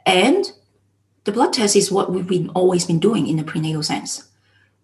And 0.06 0.52
the 1.24 1.32
blood 1.32 1.54
test 1.54 1.76
is 1.76 1.92
what 1.92 2.12
we've 2.12 2.28
been 2.28 2.50
always 2.50 2.86
been 2.86 3.00
doing 3.00 3.28
in 3.28 3.38
the 3.38 3.44
prenatal 3.44 3.84
sense. 3.84 4.28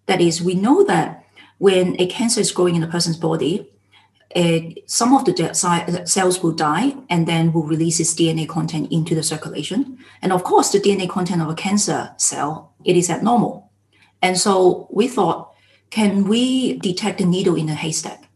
That 0.06 0.20
is, 0.20 0.42
we 0.42 0.54
know 0.54 0.84
that 0.84 1.24
when 1.58 2.00
a 2.00 2.06
cancer 2.06 2.40
is 2.40 2.52
growing 2.52 2.76
in 2.76 2.82
a 2.82 2.88
person's 2.88 3.16
body, 3.16 3.70
uh, 4.36 4.60
some 4.86 5.14
of 5.14 5.24
the 5.24 6.02
cells 6.04 6.42
will 6.42 6.52
die 6.52 6.94
and 7.08 7.26
then 7.26 7.52
will 7.52 7.62
release 7.62 7.98
its 7.98 8.14
DNA 8.14 8.46
content 8.46 8.92
into 8.92 9.14
the 9.14 9.22
circulation. 9.22 9.98
And 10.20 10.32
of 10.32 10.44
course, 10.44 10.70
the 10.72 10.78
DNA 10.78 11.08
content 11.08 11.40
of 11.40 11.48
a 11.48 11.54
cancer 11.54 12.14
cell, 12.18 12.74
it 12.84 12.96
is 12.96 13.08
abnormal. 13.08 13.70
And 14.20 14.38
so 14.38 14.88
we 14.90 15.08
thought, 15.08 15.54
can 15.90 16.24
we 16.24 16.78
detect 16.78 17.20
a 17.20 17.26
needle 17.26 17.56
in 17.56 17.68
a 17.70 17.74
haystack? 17.74 18.28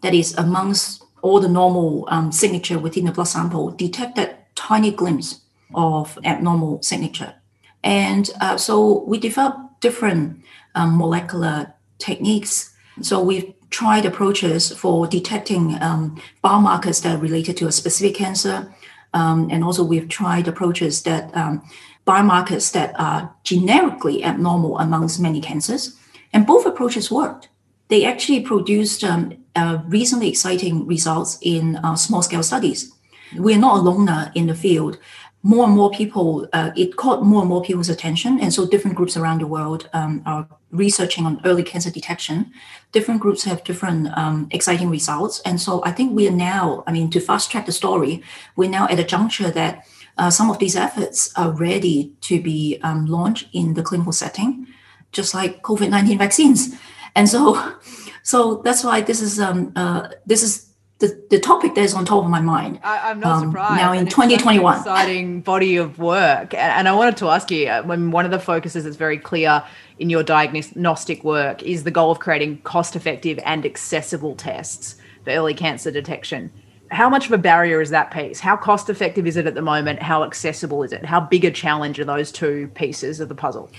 That 0.00 0.14
is 0.14 0.34
amongst 0.36 1.04
all 1.22 1.40
the 1.40 1.48
normal 1.48 2.06
um, 2.10 2.32
signature 2.32 2.78
within 2.78 3.04
the 3.04 3.12
blood 3.12 3.28
sample, 3.28 3.70
detect 3.70 4.16
that 4.16 4.54
tiny 4.54 4.90
glimpse 4.90 5.40
of 5.74 6.18
abnormal 6.24 6.82
signature. 6.82 7.34
And 7.82 8.30
uh, 8.40 8.56
so 8.56 9.04
we 9.04 9.18
developed 9.18 9.80
different 9.80 10.42
um, 10.74 10.96
molecular 10.96 11.74
techniques. 11.98 12.74
So 13.02 13.22
we've 13.22 13.52
tried 13.74 14.06
approaches 14.06 14.72
for 14.72 15.08
detecting 15.08 15.64
um, 15.82 16.16
biomarkers 16.44 17.02
that 17.02 17.16
are 17.16 17.18
related 17.28 17.56
to 17.56 17.66
a 17.66 17.72
specific 17.72 18.14
cancer. 18.14 18.72
Um, 19.14 19.48
and 19.50 19.64
also 19.64 19.82
we've 19.82 20.08
tried 20.08 20.46
approaches 20.46 21.02
that 21.02 21.36
um, 21.36 21.60
biomarkers 22.06 22.70
that 22.72 22.94
are 23.00 23.34
generically 23.42 24.22
abnormal 24.22 24.78
amongst 24.78 25.20
many 25.20 25.40
cancers. 25.40 25.98
And 26.32 26.46
both 26.46 26.66
approaches 26.66 27.10
worked. 27.10 27.48
They 27.88 28.04
actually 28.04 28.42
produced 28.42 29.02
um, 29.02 29.22
uh, 29.56 29.78
reasonably 29.88 30.28
exciting 30.28 30.86
results 30.86 31.38
in 31.42 31.76
uh, 31.76 31.96
small 31.96 32.22
scale 32.22 32.44
studies. 32.44 32.92
We're 33.36 33.58
not 33.66 33.78
alone 33.78 34.08
in 34.36 34.46
the 34.46 34.54
field 34.54 34.98
more 35.44 35.66
and 35.66 35.74
more 35.74 35.90
people, 35.90 36.48
uh, 36.54 36.70
it 36.74 36.96
caught 36.96 37.22
more 37.22 37.42
and 37.42 37.50
more 37.50 37.62
people's 37.62 37.90
attention. 37.90 38.40
And 38.40 38.52
so 38.52 38.66
different 38.66 38.96
groups 38.96 39.14
around 39.14 39.42
the 39.42 39.46
world 39.46 39.90
um, 39.92 40.22
are 40.24 40.48
researching 40.70 41.26
on 41.26 41.38
early 41.44 41.62
cancer 41.62 41.90
detection. 41.90 42.50
Different 42.92 43.20
groups 43.20 43.44
have 43.44 43.62
different 43.62 44.08
um, 44.16 44.48
exciting 44.52 44.88
results. 44.88 45.42
And 45.44 45.60
so 45.60 45.84
I 45.84 45.92
think 45.92 46.16
we 46.16 46.26
are 46.26 46.32
now, 46.32 46.82
I 46.86 46.92
mean, 46.92 47.10
to 47.10 47.20
fast 47.20 47.50
track 47.50 47.66
the 47.66 47.72
story, 47.72 48.22
we're 48.56 48.70
now 48.70 48.88
at 48.88 48.98
a 48.98 49.04
juncture 49.04 49.50
that 49.50 49.86
uh, 50.16 50.30
some 50.30 50.50
of 50.50 50.58
these 50.60 50.76
efforts 50.76 51.30
are 51.36 51.52
ready 51.52 52.14
to 52.22 52.40
be 52.40 52.78
um, 52.82 53.04
launched 53.04 53.48
in 53.52 53.74
the 53.74 53.82
clinical 53.82 54.12
setting, 54.12 54.66
just 55.12 55.34
like 55.34 55.62
COVID 55.62 55.90
19 55.90 56.16
vaccines. 56.16 56.74
And 57.14 57.28
so, 57.28 57.74
so 58.22 58.62
that's 58.64 58.82
why 58.82 59.02
this 59.02 59.20
is 59.20 59.38
um, 59.38 59.72
uh, 59.76 60.08
this 60.24 60.42
is 60.42 60.73
the, 61.04 61.26
the 61.30 61.40
topic 61.40 61.74
that 61.74 61.82
is 61.82 61.92
on 61.92 62.04
top 62.04 62.24
of 62.24 62.30
my 62.30 62.40
mind. 62.40 62.80
I, 62.82 63.10
am 63.10 63.20
not 63.20 63.42
um, 63.42 63.50
surprised. 63.50 63.76
Now 63.76 63.92
in 63.92 64.06
2021. 64.06 64.78
exciting 64.78 65.40
body 65.42 65.76
of 65.76 65.98
work. 65.98 66.54
And, 66.54 66.72
and, 66.72 66.88
I 66.88 66.92
wanted 66.92 67.16
to 67.18 67.28
ask 67.28 67.50
you, 67.50 67.68
uh, 67.68 67.82
when 67.82 68.10
one 68.10 68.24
of 68.24 68.30
the 68.30 68.38
focuses 68.38 68.84
that's 68.84 68.96
very 68.96 69.18
clear 69.18 69.62
in 69.98 70.08
your 70.08 70.22
diagnostic 70.22 71.22
work 71.22 71.62
is 71.62 71.84
the 71.84 71.90
goal 71.90 72.10
of 72.10 72.20
creating 72.20 72.58
cost 72.62 72.96
effective 72.96 73.38
and 73.44 73.66
accessible 73.66 74.34
tests 74.34 74.96
for 75.24 75.30
early 75.30 75.54
cancer 75.54 75.90
detection. 75.90 76.50
How 76.90 77.08
much 77.08 77.26
of 77.26 77.32
a 77.32 77.38
barrier 77.38 77.80
is 77.80 77.90
that 77.90 78.10
piece? 78.10 78.40
How 78.40 78.56
cost 78.56 78.88
effective 78.88 79.26
is 79.26 79.36
it 79.36 79.46
at 79.46 79.54
the 79.54 79.62
moment? 79.62 80.00
How 80.00 80.24
accessible 80.24 80.82
is 80.82 80.92
it? 80.92 81.04
How 81.04 81.20
big 81.20 81.44
a 81.44 81.50
challenge 81.50 81.98
are 81.98 82.04
those 82.04 82.32
two 82.32 82.68
pieces 82.74 83.20
of 83.20 83.28
the 83.28 83.34
puzzle? 83.34 83.70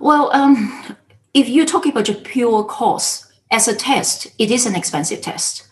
Well, 0.00 0.30
um, 0.34 0.96
if 1.34 1.48
you're 1.48 1.66
talking 1.66 1.92
about 1.92 2.06
just 2.06 2.24
pure 2.24 2.64
cost, 2.64 3.32
as 3.50 3.68
a 3.68 3.76
test, 3.76 4.28
it 4.38 4.50
is 4.50 4.66
an 4.66 4.74
expensive 4.74 5.20
test 5.20 5.68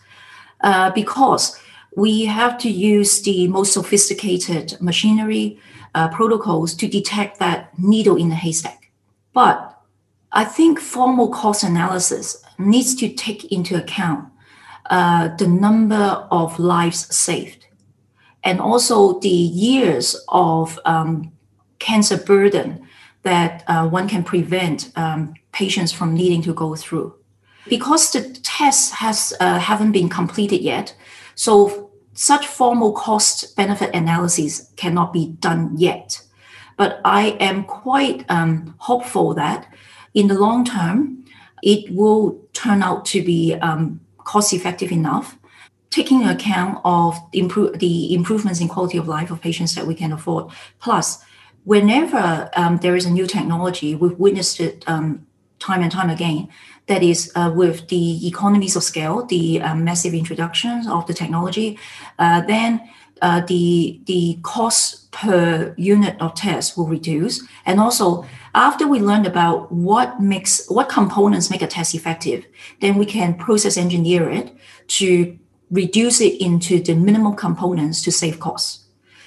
uh, 0.63 0.91
because 0.91 1.59
we 1.95 2.25
have 2.25 2.57
to 2.59 2.69
use 2.69 3.21
the 3.21 3.47
most 3.47 3.73
sophisticated 3.73 4.77
machinery 4.79 5.59
uh, 5.93 6.07
protocols 6.09 6.73
to 6.75 6.87
detect 6.87 7.39
that 7.39 7.77
needle 7.77 8.15
in 8.15 8.29
the 8.29 8.35
haystack. 8.35 8.91
But 9.33 9.77
I 10.31 10.45
think 10.45 10.79
formal 10.79 11.29
cost 11.29 11.63
analysis 11.63 12.43
needs 12.57 12.95
to 12.95 13.09
take 13.09 13.51
into 13.51 13.75
account 13.75 14.29
uh, 14.89 15.35
the 15.35 15.47
number 15.47 16.27
of 16.31 16.57
lives 16.59 17.13
saved 17.15 17.65
and 18.43 18.59
also 18.59 19.19
the 19.19 19.29
years 19.29 20.15
of 20.29 20.79
um, 20.85 21.31
cancer 21.79 22.17
burden 22.17 22.87
that 23.23 23.63
uh, 23.67 23.87
one 23.87 24.07
can 24.07 24.23
prevent 24.23 24.91
um, 24.95 25.33
patients 25.51 25.91
from 25.91 26.13
needing 26.13 26.41
to 26.41 26.53
go 26.53 26.75
through 26.75 27.13
because 27.67 28.11
the 28.11 28.21
tests 28.43 28.91
has 28.91 29.33
uh, 29.39 29.59
haven't 29.59 29.91
been 29.91 30.09
completed 30.09 30.61
yet, 30.61 30.95
so 31.35 31.91
such 32.13 32.47
formal 32.47 32.91
cost 32.93 33.55
benefit 33.55 33.93
analyses 33.95 34.71
cannot 34.75 35.13
be 35.13 35.27
done 35.39 35.71
yet. 35.77 36.21
But 36.77 36.99
I 37.05 37.37
am 37.39 37.63
quite 37.63 38.25
um, 38.29 38.75
hopeful 38.79 39.33
that 39.35 39.67
in 40.13 40.27
the 40.27 40.37
long 40.37 40.65
term, 40.65 41.25
it 41.63 41.93
will 41.93 42.39
turn 42.53 42.81
out 42.83 43.05
to 43.05 43.23
be 43.23 43.55
um, 43.55 43.99
cost 44.17 44.53
effective 44.53 44.91
enough, 44.91 45.37
taking 45.89 46.23
account 46.23 46.79
of 46.83 47.17
improve, 47.33 47.79
the 47.79 48.13
improvements 48.13 48.61
in 48.61 48.67
quality 48.67 48.97
of 48.97 49.07
life 49.07 49.31
of 49.31 49.41
patients 49.41 49.75
that 49.75 49.85
we 49.85 49.95
can 49.95 50.11
afford. 50.11 50.51
Plus, 50.79 51.23
whenever 51.63 52.49
um, 52.55 52.77
there 52.77 52.95
is 52.95 53.05
a 53.05 53.11
new 53.11 53.27
technology, 53.27 53.95
we've 53.95 54.17
witnessed 54.17 54.59
it 54.59 54.83
um, 54.87 55.25
time 55.59 55.81
and 55.81 55.91
time 55.91 56.09
again, 56.09 56.49
that 56.91 57.01
is 57.01 57.31
uh, 57.35 57.49
with 57.55 57.87
the 57.87 58.27
economies 58.27 58.75
of 58.75 58.83
scale, 58.83 59.25
the 59.25 59.61
uh, 59.61 59.73
massive 59.73 60.13
introduction 60.13 60.87
of 60.87 61.07
the 61.07 61.13
technology, 61.13 61.79
uh, 62.19 62.41
then 62.41 62.81
uh, 63.21 63.39
the 63.47 64.01
the 64.05 64.37
cost 64.43 65.09
per 65.11 65.73
unit 65.77 66.15
of 66.19 66.35
test 66.35 66.75
will 66.75 66.87
reduce, 66.87 67.47
and 67.65 67.79
also 67.79 68.25
after 68.53 68.85
we 68.87 68.99
learn 68.99 69.25
about 69.25 69.71
what 69.71 70.19
makes 70.19 70.67
what 70.67 70.89
components 70.89 71.49
make 71.49 71.61
a 71.61 71.67
test 71.67 71.95
effective, 71.95 72.45
then 72.81 72.97
we 72.97 73.05
can 73.05 73.35
process 73.35 73.77
engineer 73.77 74.29
it 74.29 74.53
to 74.87 75.37
reduce 75.69 76.19
it 76.19 76.41
into 76.41 76.83
the 76.83 76.93
minimal 76.93 77.33
components 77.33 78.01
to 78.01 78.11
save 78.11 78.37
costs. 78.39 78.83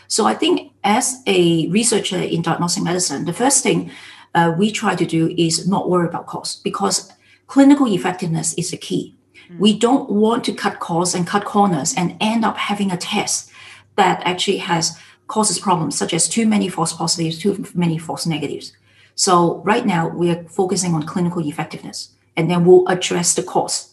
So 0.09 0.27
I 0.27 0.35
think 0.35 0.73
as 0.85 1.23
a 1.27 1.69
researcher 1.69 2.21
in 2.21 2.43
diagnostic 2.43 2.85
medicine, 2.85 3.25
the 3.25 3.33
first 3.33 3.63
thing 3.63 3.91
uh, 4.35 4.53
we 4.59 4.71
try 4.71 4.95
to 4.95 5.07
do 5.07 5.35
is 5.39 5.67
not 5.67 5.89
worry 5.89 6.07
about 6.07 6.27
cost 6.27 6.63
because 6.63 7.11
clinical 7.55 7.87
effectiveness 7.87 8.53
is 8.55 8.73
the 8.73 8.77
key. 8.77 9.15
Mm. 9.49 9.59
We 9.61 9.79
don't 9.79 10.11
want 10.11 10.43
to 10.43 10.53
cut 10.53 10.81
costs 10.81 11.15
and 11.15 11.25
cut 11.25 11.45
corners 11.45 11.95
and 11.97 12.17
end 12.21 12.45
up 12.45 12.57
having 12.57 12.91
a 12.91 12.97
test 12.97 13.49
that 13.95 14.21
actually 14.25 14.57
has 14.57 14.99
causes 15.29 15.61
problems 15.61 15.97
such 15.97 16.13
as 16.13 16.29
too 16.29 16.49
many 16.49 16.69
false 16.69 16.93
positives, 16.93 17.39
too 17.39 17.65
many 17.73 17.97
false 17.97 18.27
negatives. 18.27 18.73
So 19.15 19.63
right 19.63 19.87
now 19.87 20.09
we 20.09 20.33
are 20.33 20.43
focusing 20.49 20.95
on 20.95 21.05
clinical 21.05 21.47
effectiveness, 21.47 22.11
and 22.37 22.51
then 22.51 22.65
we'll 22.65 22.89
address 22.89 23.37
the 23.37 23.45
cost 23.45 23.93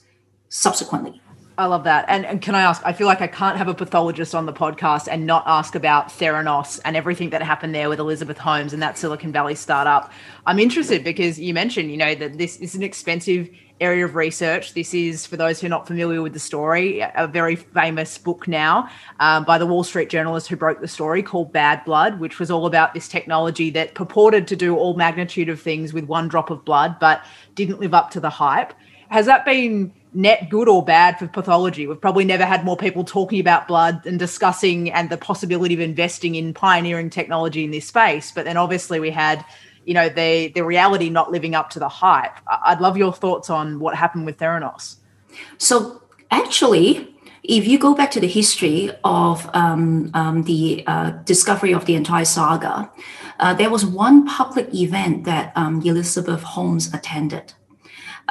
subsequently. 0.49 1.20
I 1.61 1.65
love 1.65 1.83
that. 1.83 2.05
And, 2.07 2.25
and 2.25 2.41
can 2.41 2.55
I 2.55 2.63
ask? 2.63 2.81
I 2.83 2.91
feel 2.91 3.05
like 3.05 3.21
I 3.21 3.27
can't 3.27 3.55
have 3.55 3.67
a 3.67 3.75
pathologist 3.75 4.33
on 4.33 4.47
the 4.47 4.51
podcast 4.51 5.07
and 5.07 5.27
not 5.27 5.43
ask 5.45 5.75
about 5.75 6.07
Theranos 6.07 6.79
and 6.83 6.97
everything 6.97 7.29
that 7.29 7.43
happened 7.43 7.75
there 7.75 7.87
with 7.87 7.99
Elizabeth 7.99 8.39
Holmes 8.39 8.73
and 8.73 8.81
that 8.81 8.97
Silicon 8.97 9.31
Valley 9.31 9.53
startup. 9.53 10.11
I'm 10.47 10.57
interested 10.57 11.03
because 11.03 11.39
you 11.39 11.53
mentioned, 11.53 11.91
you 11.91 11.97
know, 11.97 12.15
that 12.15 12.39
this 12.39 12.57
is 12.57 12.73
an 12.73 12.81
expensive 12.81 13.47
area 13.79 14.03
of 14.03 14.15
research. 14.15 14.73
This 14.73 14.95
is, 14.95 15.27
for 15.27 15.37
those 15.37 15.61
who 15.61 15.67
are 15.67 15.69
not 15.69 15.85
familiar 15.85 16.23
with 16.23 16.33
the 16.33 16.39
story, 16.39 16.99
a 17.01 17.27
very 17.27 17.55
famous 17.55 18.17
book 18.17 18.47
now 18.47 18.89
um, 19.19 19.43
by 19.43 19.59
the 19.59 19.67
Wall 19.67 19.83
Street 19.83 20.09
journalist 20.09 20.47
who 20.47 20.55
broke 20.55 20.81
the 20.81 20.87
story 20.87 21.21
called 21.21 21.53
Bad 21.53 21.85
Blood, 21.85 22.19
which 22.19 22.39
was 22.39 22.49
all 22.49 22.65
about 22.65 22.95
this 22.95 23.07
technology 23.07 23.69
that 23.69 23.93
purported 23.93 24.47
to 24.47 24.55
do 24.55 24.75
all 24.75 24.95
magnitude 24.95 25.47
of 25.47 25.61
things 25.61 25.93
with 25.93 26.05
one 26.05 26.27
drop 26.27 26.49
of 26.49 26.65
blood, 26.65 26.97
but 26.99 27.23
didn't 27.53 27.79
live 27.79 27.93
up 27.93 28.09
to 28.11 28.19
the 28.19 28.31
hype. 28.31 28.73
Has 29.09 29.27
that 29.27 29.45
been 29.45 29.93
net 30.13 30.49
good 30.49 30.67
or 30.67 30.83
bad 30.83 31.17
for 31.19 31.27
pathology? 31.27 31.87
We've 31.87 31.99
probably 31.99 32.25
never 32.25 32.45
had 32.45 32.65
more 32.65 32.77
people 32.77 33.03
talking 33.03 33.39
about 33.39 33.67
blood 33.67 34.05
and 34.05 34.19
discussing 34.19 34.91
and 34.91 35.09
the 35.09 35.17
possibility 35.17 35.73
of 35.73 35.79
investing 35.79 36.35
in 36.35 36.53
pioneering 36.53 37.09
technology 37.09 37.63
in 37.63 37.71
this 37.71 37.87
space. 37.87 38.31
But 38.31 38.45
then 38.45 38.57
obviously 38.57 38.99
we 38.99 39.11
had 39.11 39.45
you 39.85 39.93
know 39.93 40.09
the 40.09 40.51
the 40.53 40.63
reality 40.63 41.09
not 41.09 41.31
living 41.31 41.55
up 41.55 41.69
to 41.71 41.79
the 41.79 41.89
hype. 41.89 42.37
I'd 42.47 42.81
love 42.81 42.97
your 42.97 43.13
thoughts 43.13 43.49
on 43.49 43.79
what 43.79 43.95
happened 43.95 44.25
with 44.25 44.37
Theranos. 44.37 44.97
So 45.57 46.03
actually, 46.29 47.15
if 47.43 47.67
you 47.67 47.79
go 47.79 47.95
back 47.95 48.11
to 48.11 48.19
the 48.19 48.27
history 48.27 48.91
of 49.03 49.49
um, 49.53 50.11
um, 50.13 50.43
the 50.43 50.83
uh, 50.85 51.11
discovery 51.25 51.73
of 51.73 51.85
the 51.85 51.95
entire 51.95 52.25
saga, 52.25 52.91
uh, 53.39 53.53
there 53.53 53.69
was 53.69 53.85
one 53.85 54.25
public 54.27 54.73
event 54.73 55.23
that 55.23 55.51
um, 55.55 55.81
Elizabeth 55.83 56.43
Holmes 56.43 56.93
attended. 56.93 57.53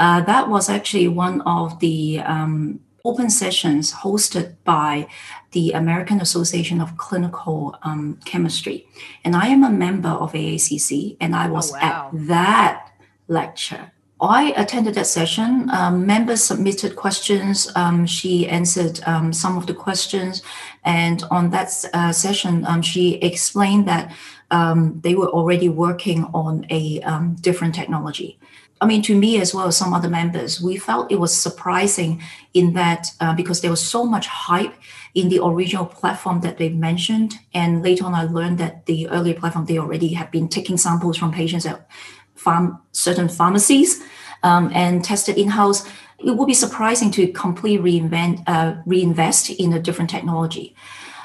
Uh, 0.01 0.23
that 0.23 0.49
was 0.49 0.71
actually 0.71 1.07
one 1.07 1.43
of 1.43 1.79
the 1.81 2.21
um, 2.21 2.81
open 3.05 3.29
sessions 3.29 3.93
hosted 3.93 4.57
by 4.65 5.07
the 5.53 5.73
American 5.73 6.21
Association 6.21 6.81
of 6.81 6.97
Clinical 6.97 7.77
um, 7.83 8.19
Chemistry. 8.25 8.87
And 9.25 9.37
I 9.37 9.49
am 9.49 9.63
a 9.63 9.71
member 9.71 10.09
of 10.09 10.33
AACC, 10.33 11.19
and 11.21 11.37
I 11.37 11.49
was 11.49 11.71
oh, 11.73 11.75
wow. 11.75 12.11
at 12.13 12.27
that 12.29 12.93
lecture. 13.29 13.93
I 14.23 14.53
attended 14.57 14.95
that 14.95 15.07
session. 15.07 15.71
Um, 15.71 16.07
members 16.07 16.43
submitted 16.43 16.97
questions. 16.97 17.71
Um, 17.75 18.07
she 18.07 18.49
answered 18.49 19.01
um, 19.07 19.33
some 19.33 19.57
of 19.57 19.67
the 19.67 19.75
questions. 19.75 20.43
And 20.85 21.23
on 21.31 21.51
that 21.51 21.73
uh, 21.93 22.13
session, 22.13 22.67
um, 22.67 22.83
she 22.83 23.15
explained 23.17 23.87
that 23.89 24.15
um, 24.51 25.01
they 25.03 25.15
were 25.15 25.29
already 25.29 25.69
working 25.69 26.25
on 26.35 26.67
a 26.71 27.01
um, 27.03 27.37
different 27.41 27.75
technology. 27.75 28.39
I 28.81 28.87
mean, 28.87 29.03
to 29.03 29.15
me 29.15 29.41
as 29.41 29.55
well 29.55 29.67
as 29.67 29.77
some 29.77 29.93
other 29.93 30.09
members, 30.09 30.61
we 30.61 30.79
felt 30.79 31.13
it 31.13 31.21
was 31.21 31.37
surprising 31.37 32.23
in 32.55 32.73
that 32.75 33.09
uh, 33.21 33.35
because 33.35 33.61
there 33.61 33.71
was 33.71 33.87
so 33.87 34.05
much 34.05 34.27
hype 34.27 34.75
in 35.15 35.29
the 35.29 35.45
original 35.45 35.85
platform 35.85 36.41
that 36.41 36.57
they 36.57 36.71
mentioned, 36.71 37.35
and 37.53 37.83
later 37.83 38.05
on 38.05 38.15
I 38.15 38.25
learned 38.25 38.59
that 38.59 38.87
the 38.87 39.09
earlier 39.09 39.35
platform 39.35 39.67
they 39.67 39.79
already 39.79 40.09
had 40.09 40.31
been 40.31 40.49
taking 40.49 40.79
samples 40.79 41.17
from 41.19 41.33
patients 41.33 41.67
at 41.67 41.87
farm 42.37 42.81
certain 42.93 43.29
pharmacies 43.29 44.03
um, 44.43 44.71
and 44.75 45.05
tested 45.05 45.37
in 45.37 45.49
house. 45.49 45.87
It 46.19 46.37
would 46.37 46.47
be 46.47 46.55
surprising 46.55 47.11
to 47.13 47.33
completely 47.33 48.01
reinvent, 48.01 48.45
uh, 48.47 48.77
reinvest 48.87 49.51
in 49.51 49.73
a 49.73 49.81
different 49.81 50.11
technology. 50.11 50.75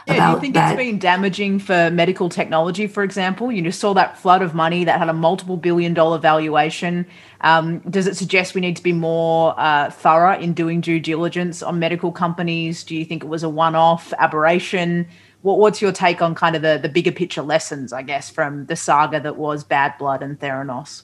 Yeah, 0.08 0.30
do 0.30 0.36
you 0.36 0.42
think 0.42 0.54
that. 0.54 0.72
it's 0.72 0.78
been 0.78 1.00
damaging 1.00 1.58
for 1.60 1.90
medical 1.90 2.30
technology, 2.30 2.86
for 2.86 3.04
example? 3.04 3.52
You 3.52 3.64
just 3.64 3.80
saw 3.80 3.94
that 3.94 4.18
flood 4.18 4.44
of 4.44 4.54
money 4.54 4.84
that 4.84 5.00
had 5.00 5.10
a 5.10 5.14
multiple 5.14 5.58
billion 5.58 5.96
dollar 5.96 6.20
valuation. 6.20 7.08
Um, 7.42 7.80
does 7.80 8.06
it 8.06 8.16
suggest 8.16 8.54
we 8.54 8.62
need 8.62 8.78
to 8.78 8.84
be 8.84 8.94
more 8.94 9.56
uh, 9.58 9.90
thorough 9.90 10.38
in 10.38 10.54
doing 10.54 10.82
due 10.82 11.00
diligence 11.00 11.64
on 11.64 11.80
medical 11.80 12.12
companies? 12.12 12.84
Do 12.84 12.96
you 12.96 13.04
think 13.04 13.24
it 13.24 13.28
was 13.28 13.42
a 13.42 13.50
one 13.50 13.76
off 13.76 14.14
aberration? 14.20 15.08
What, 15.42 15.58
what's 15.58 15.82
your 15.82 15.92
take 15.92 16.22
on 16.22 16.36
kind 16.36 16.56
of 16.56 16.62
the, 16.62 16.80
the 16.80 16.90
bigger 16.90 17.12
picture 17.12 17.42
lessons, 17.42 17.92
I 17.92 18.04
guess, 18.04 18.30
from 18.30 18.68
the 18.68 18.76
saga 18.76 19.20
that 19.22 19.38
was 19.38 19.64
Bad 19.64 19.98
Blood 19.98 20.22
and 20.22 20.40
Theranos? 20.40 21.04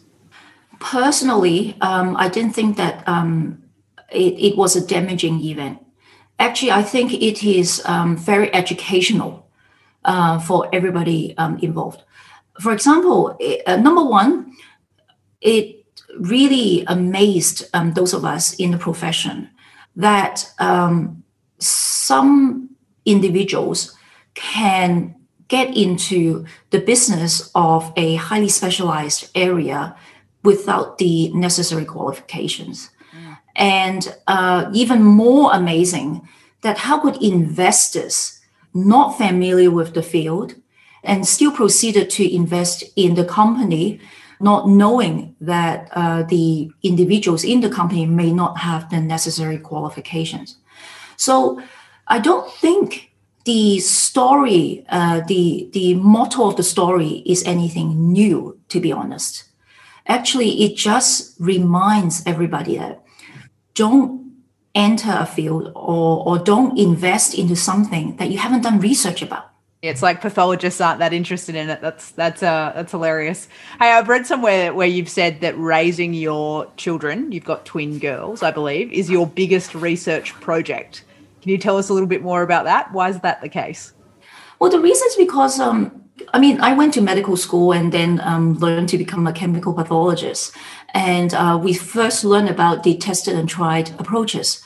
Personally, 0.80 1.76
um, 1.82 2.16
I 2.18 2.30
didn't 2.30 2.54
think 2.54 2.78
that 2.78 3.08
um, 3.08 3.64
it, 4.12 4.34
it 4.34 4.58
was 4.58 4.76
a 4.76 4.86
damaging 4.86 5.42
event 5.42 5.84
actually, 6.42 6.72
I 6.72 6.84
think 6.84 7.14
it 7.14 7.44
is 7.44 7.82
um, 7.86 8.18
very 8.18 8.54
educational 8.54 9.48
uh, 10.04 10.40
for 10.40 10.68
everybody 10.74 11.36
um, 11.38 11.60
involved. 11.60 12.04
For 12.60 12.72
example, 12.74 13.38
uh, 13.68 13.78
number 13.78 14.04
one, 14.04 14.54
it 15.40 15.86
really 16.20 16.84
amazed 16.88 17.70
um, 17.74 17.94
those 17.94 18.14
of 18.14 18.26
us 18.26 18.54
in 18.56 18.72
the 18.72 18.78
profession 18.78 19.50
that 19.96 20.52
um, 20.60 21.24
some 21.60 22.70
individuals 23.06 23.96
can 24.34 25.16
get 25.48 25.76
into 25.76 26.46
the 26.70 26.80
business 26.80 27.52
of 27.56 27.92
a 27.98 28.16
highly 28.16 28.48
specialized 28.48 29.30
area 29.36 29.96
without 30.44 30.98
the 30.98 31.32
necessary 31.34 31.86
qualifications. 31.86 32.90
And 33.56 34.16
uh, 34.28 34.70
even 34.74 35.04
more 35.04 35.54
amazing, 35.54 36.28
that 36.62 36.78
how 36.78 37.00
could 37.00 37.22
investors 37.22 38.40
not 38.74 39.18
familiar 39.18 39.72
with 39.72 39.94
the 39.94 40.04
field 40.04 40.56
and 41.04 41.28
still 41.28 41.52
proceeded 41.52 42.10
to 42.12 42.34
invest 42.34 42.84
in 42.96 43.16
the 43.16 43.26
company, 43.26 44.00
not 44.40 44.70
knowing 44.70 45.36
that 45.42 45.90
uh, 45.94 46.24
the 46.24 46.72
individuals 46.84 47.44
in 47.44 47.62
the 47.62 47.70
company 47.70 48.06
may 48.06 48.32
not 48.32 48.58
have 48.60 48.90
the 48.90 49.02
necessary 49.02 49.58
qualifications. 49.58 50.58
So 51.18 51.62
I 52.08 52.20
don't 52.20 52.52
think 52.54 53.12
the 53.46 53.80
story, 53.80 54.86
uh, 54.90 55.22
the 55.28 55.70
the 55.74 55.96
motto 55.96 56.48
of 56.48 56.56
the 56.56 56.64
story 56.64 57.24
is 57.26 57.44
anything 57.44 58.12
new. 58.12 58.60
To 58.70 58.80
be 58.80 58.92
honest, 58.92 59.46
actually, 60.12 60.64
it 60.64 60.76
just 60.76 61.36
reminds 61.40 62.26
everybody 62.26 62.78
that 62.78 63.04
don't 63.74 64.34
enter 64.76 65.16
a 65.20 65.26
field 65.26 65.72
or, 65.76 66.28
or 66.28 66.38
don't 66.38 66.78
invest 66.78 67.34
into 67.34 67.56
something 67.56 68.16
that 68.18 68.30
you 68.30 68.38
haven't 68.38 68.62
done 68.62 68.80
research 68.80 69.22
about. 69.22 69.48
It's 69.82 70.04
like 70.04 70.22
pathologists 70.22 70.80
aren't 70.80 71.00
that 71.00 71.12
interested 71.12 71.56
in 71.56 71.68
it. 71.72 71.82
That's 71.82 72.12
that's 72.12 72.44
uh 72.44 72.72
that's 72.76 72.92
hilarious. 72.92 73.48
Hey, 73.80 73.92
I've 73.92 74.08
read 74.08 74.28
somewhere 74.28 74.76
where 74.76 74.88
you've 74.88 75.10
said 75.10 75.42
that 75.42 75.58
raising 75.58 76.14
your 76.14 76.68
children, 76.78 77.32
you've 77.32 77.46
got 77.46 77.66
twin 77.66 77.98
girls, 77.98 78.44
I 78.44 78.52
believe, 78.52 78.92
is 78.92 79.10
your 79.10 79.26
biggest 79.26 79.74
research 79.74 80.34
project. 80.36 81.04
Can 81.42 81.50
you 81.50 81.58
tell 81.58 81.78
us 81.78 81.90
a 81.90 81.94
little 81.94 82.08
bit 82.08 82.22
more 82.22 82.44
about 82.44 82.66
that? 82.66 82.94
Why 82.94 83.10
is 83.10 83.20
that 83.22 83.42
the 83.42 83.50
case? 83.50 83.94
Well, 84.60 84.70
the 84.70 84.80
reason 84.80 85.08
is 85.08 85.16
because 85.16 85.60
um, 85.60 86.01
I 86.34 86.40
mean, 86.40 86.62
I 86.62 86.74
went 86.74 86.94
to 86.94 87.02
medical 87.02 87.36
school 87.36 87.74
and 87.74 87.92
then 87.92 88.22
um, 88.24 88.58
learned 88.60 88.90
to 88.90 88.98
become 88.98 89.28
a 89.28 89.34
chemical 89.34 89.74
pathologist. 89.74 90.56
And 90.94 91.34
uh, 91.34 91.60
we 91.62 91.74
first 91.74 92.24
learned 92.24 92.50
about 92.50 92.84
the 92.84 92.98
tested 92.98 93.36
and 93.36 93.50
tried 93.50 93.92
approaches. 94.00 94.64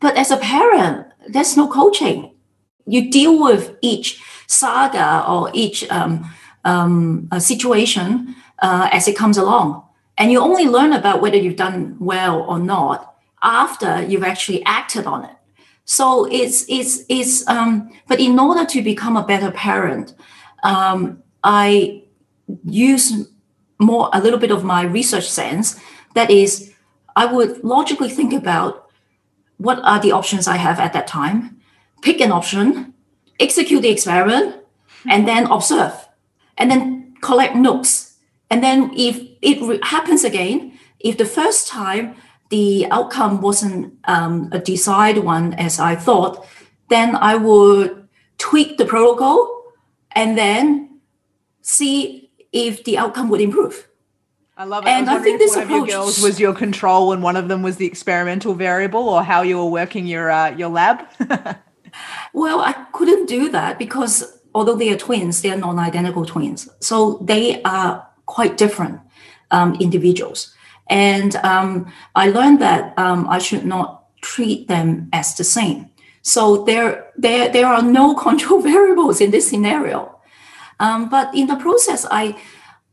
But 0.00 0.16
as 0.16 0.30
a 0.30 0.36
parent, 0.36 1.06
there's 1.28 1.56
no 1.56 1.68
coaching. 1.68 2.32
You 2.86 3.10
deal 3.10 3.40
with 3.42 3.76
each 3.82 4.22
saga 4.46 5.24
or 5.28 5.50
each 5.52 5.88
um, 5.90 6.30
um, 6.64 7.28
situation 7.38 8.34
uh, 8.60 8.88
as 8.92 9.08
it 9.08 9.16
comes 9.16 9.36
along. 9.36 9.84
And 10.16 10.30
you 10.30 10.40
only 10.40 10.66
learn 10.66 10.92
about 10.92 11.22
whether 11.22 11.36
you've 11.36 11.56
done 11.56 11.96
well 11.98 12.42
or 12.42 12.58
not 12.58 13.14
after 13.42 14.02
you've 14.02 14.24
actually 14.24 14.62
acted 14.64 15.06
on 15.06 15.24
it. 15.24 15.36
So 15.84 16.26
it's 16.30 16.66
it's 16.68 17.04
it's 17.08 17.48
um, 17.48 17.90
but 18.06 18.20
in 18.20 18.38
order 18.38 18.64
to 18.64 18.82
become 18.82 19.16
a 19.16 19.26
better 19.26 19.50
parent, 19.50 20.14
um, 20.62 21.22
I 21.42 22.04
use 22.64 23.28
more 23.78 24.10
a 24.12 24.20
little 24.20 24.38
bit 24.38 24.50
of 24.50 24.64
my 24.64 24.82
research 24.82 25.28
sense. 25.28 25.80
That 26.14 26.30
is, 26.30 26.72
I 27.16 27.26
would 27.26 27.62
logically 27.64 28.08
think 28.08 28.32
about 28.32 28.90
what 29.58 29.78
are 29.84 30.00
the 30.00 30.12
options 30.12 30.48
I 30.48 30.56
have 30.56 30.80
at 30.80 30.92
that 30.92 31.06
time, 31.06 31.60
pick 32.02 32.20
an 32.20 32.32
option, 32.32 32.94
execute 33.38 33.82
the 33.82 33.90
experiment, 33.90 34.56
and 35.08 35.26
then 35.26 35.46
observe, 35.46 35.92
and 36.58 36.70
then 36.70 37.14
collect 37.20 37.54
notes. 37.56 38.18
And 38.50 38.62
then 38.62 38.92
if 38.96 39.20
it 39.42 39.60
re- 39.62 39.80
happens 39.82 40.24
again, 40.24 40.78
if 40.98 41.16
the 41.16 41.24
first 41.24 41.68
time 41.68 42.16
the 42.50 42.86
outcome 42.90 43.40
wasn't 43.40 43.94
um, 44.04 44.48
a 44.52 44.58
desired 44.58 45.18
one 45.18 45.54
as 45.54 45.78
I 45.78 45.94
thought, 45.94 46.46
then 46.88 47.16
I 47.16 47.36
would 47.36 48.08
tweak 48.38 48.76
the 48.76 48.84
protocol 48.84 49.59
and 50.12 50.36
then 50.36 51.00
see 51.62 52.30
if 52.52 52.84
the 52.84 52.98
outcome 52.98 53.28
would 53.28 53.40
improve. 53.40 53.88
I 54.56 54.64
love 54.64 54.84
it. 54.84 54.90
And 54.90 55.08
I, 55.08 55.16
I 55.16 55.18
think 55.20 55.38
this 55.38 55.56
approach 55.56 55.70
your 55.70 55.86
girls 55.86 56.22
was 56.22 56.38
your 56.38 56.54
control, 56.54 57.12
and 57.12 57.22
one 57.22 57.36
of 57.36 57.48
them 57.48 57.62
was 57.62 57.76
the 57.76 57.86
experimental 57.86 58.54
variable, 58.54 59.08
or 59.08 59.22
how 59.22 59.42
you 59.42 59.56
were 59.56 59.70
working 59.70 60.06
your 60.06 60.30
uh, 60.30 60.50
your 60.50 60.68
lab. 60.68 61.06
well, 62.32 62.60
I 62.60 62.72
couldn't 62.92 63.26
do 63.26 63.48
that 63.50 63.78
because 63.78 64.38
although 64.54 64.76
they 64.76 64.92
are 64.92 64.98
twins, 64.98 65.42
they 65.42 65.50
are 65.50 65.56
non-identical 65.56 66.26
twins. 66.26 66.68
So 66.80 67.18
they 67.22 67.62
are 67.62 68.06
quite 68.26 68.56
different 68.56 69.00
um, 69.50 69.74
individuals. 69.80 70.54
And 70.88 71.36
um, 71.36 71.90
I 72.14 72.30
learned 72.30 72.60
that 72.60 72.98
um, 72.98 73.28
I 73.28 73.38
should 73.38 73.64
not 73.64 74.04
treat 74.20 74.68
them 74.68 75.08
as 75.12 75.34
the 75.36 75.44
same. 75.44 75.88
So 76.22 76.64
there, 76.64 77.10
there, 77.16 77.48
there 77.48 77.66
are 77.66 77.82
no 77.82 78.14
control 78.26 78.62
variables 78.62 79.20
in 79.20 79.30
this 79.30 79.48
scenario. 79.48 80.18
Um, 80.78 81.08
but 81.08 81.34
in 81.34 81.46
the 81.46 81.56
process, 81.56 82.06
I, 82.10 82.38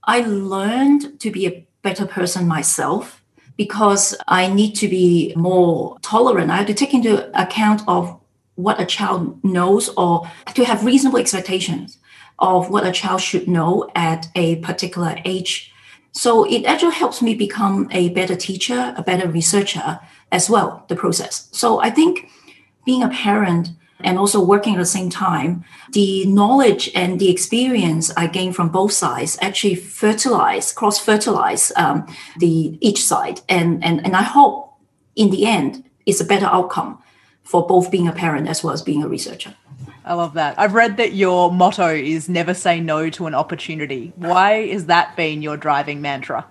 I 0.03 0.21
learned 0.21 1.19
to 1.19 1.31
be 1.31 1.47
a 1.47 1.67
better 1.81 2.05
person 2.05 2.47
myself 2.47 3.23
because 3.55 4.15
I 4.27 4.47
need 4.53 4.73
to 4.75 4.87
be 4.87 5.33
more 5.35 5.97
tolerant. 6.01 6.51
I 6.51 6.57
have 6.57 6.67
to 6.67 6.73
take 6.73 6.93
into 6.93 7.27
account 7.39 7.81
of 7.87 8.19
what 8.55 8.79
a 8.79 8.85
child 8.85 9.43
knows 9.43 9.89
or 9.89 10.29
to 10.53 10.65
have 10.65 10.85
reasonable 10.85 11.19
expectations 11.19 11.97
of 12.39 12.69
what 12.69 12.85
a 12.85 12.91
child 12.91 13.21
should 13.21 13.47
know 13.47 13.89
at 13.95 14.27
a 14.35 14.57
particular 14.57 15.15
age. 15.25 15.71
So 16.11 16.43
it 16.45 16.65
actually 16.65 16.93
helps 16.93 17.21
me 17.21 17.35
become 17.35 17.87
a 17.91 18.09
better 18.09 18.35
teacher, 18.35 18.93
a 18.97 19.03
better 19.03 19.27
researcher 19.27 19.99
as 20.31 20.49
well, 20.49 20.85
the 20.87 20.95
process. 20.95 21.47
So 21.51 21.79
I 21.79 21.89
think 21.89 22.29
being 22.87 23.03
a 23.03 23.09
parent 23.09 23.69
and 23.99 24.17
also 24.17 24.39
working 24.43 24.75
at 24.75 24.79
the 24.79 24.85
same 24.85 25.09
time, 25.09 25.65
the 25.91 26.25
knowledge 26.25 26.89
and 26.95 27.19
the 27.19 27.29
experience 27.29 28.11
I 28.15 28.27
gain 28.27 28.53
from 28.53 28.69
both 28.69 28.93
sides 28.93 29.37
actually 29.41 29.75
fertilize, 29.75 30.71
cross 30.71 30.97
fertilize 30.97 31.71
um, 31.75 32.07
the 32.37 32.77
each 32.79 33.03
side, 33.03 33.41
and 33.49 33.83
and 33.83 34.03
and 34.05 34.15
I 34.15 34.23
hope 34.23 34.55
in 35.15 35.29
the 35.31 35.45
end 35.45 35.83
it's 36.05 36.21
a 36.21 36.25
better 36.25 36.45
outcome 36.45 36.99
for 37.43 37.67
both 37.67 37.91
being 37.91 38.07
a 38.07 38.13
parent 38.13 38.47
as 38.47 38.63
well 38.63 38.73
as 38.73 38.81
being 38.81 39.03
a 39.03 39.07
researcher. 39.07 39.53
I 40.05 40.13
love 40.13 40.33
that. 40.35 40.57
I've 40.57 40.73
read 40.73 40.95
that 40.97 41.13
your 41.13 41.51
motto 41.51 41.89
is 41.89 42.29
never 42.29 42.53
say 42.53 42.79
no 42.79 43.09
to 43.09 43.27
an 43.27 43.35
opportunity. 43.35 44.13
Why 44.15 44.53
is 44.75 44.85
that 44.85 45.17
been 45.17 45.41
your 45.41 45.57
driving 45.57 45.99
mantra? 46.01 46.45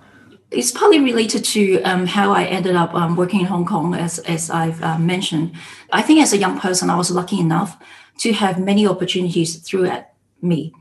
It's 0.51 0.71
partly 0.71 1.01
related 1.01 1.45
to 1.45 1.83
um, 1.83 2.07
how 2.07 2.33
I 2.33 2.45
ended 2.45 2.77
up 2.77 2.95
um, 2.95 3.17
working 3.17 3.41
in 3.41 3.47
Hong 3.47 3.67
Kong, 3.67 3.95
as, 3.95 4.21
as 4.21 4.49
I've 4.49 4.81
uh, 4.83 4.99
mentioned. 4.99 5.53
I 5.93 6.03
think 6.03 6.21
as 6.21 6.33
a 6.33 6.39
young 6.39 6.59
person, 6.61 6.89
I 6.89 6.97
was 6.97 7.11
lucky 7.11 7.41
enough 7.41 7.77
to 8.19 8.33
have 8.33 8.61
many 8.61 8.87
opportunities 8.87 9.57
through 9.57 9.87
at 9.87 10.15
me. 10.41 10.73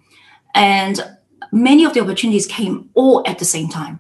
And 0.54 1.01
many 1.51 1.84
of 1.84 1.93
the 1.93 1.99
opportunities 2.01 2.45
came 2.45 2.89
all 2.93 3.23
at 3.25 3.39
the 3.39 3.45
same 3.45 3.67
time. 3.67 3.99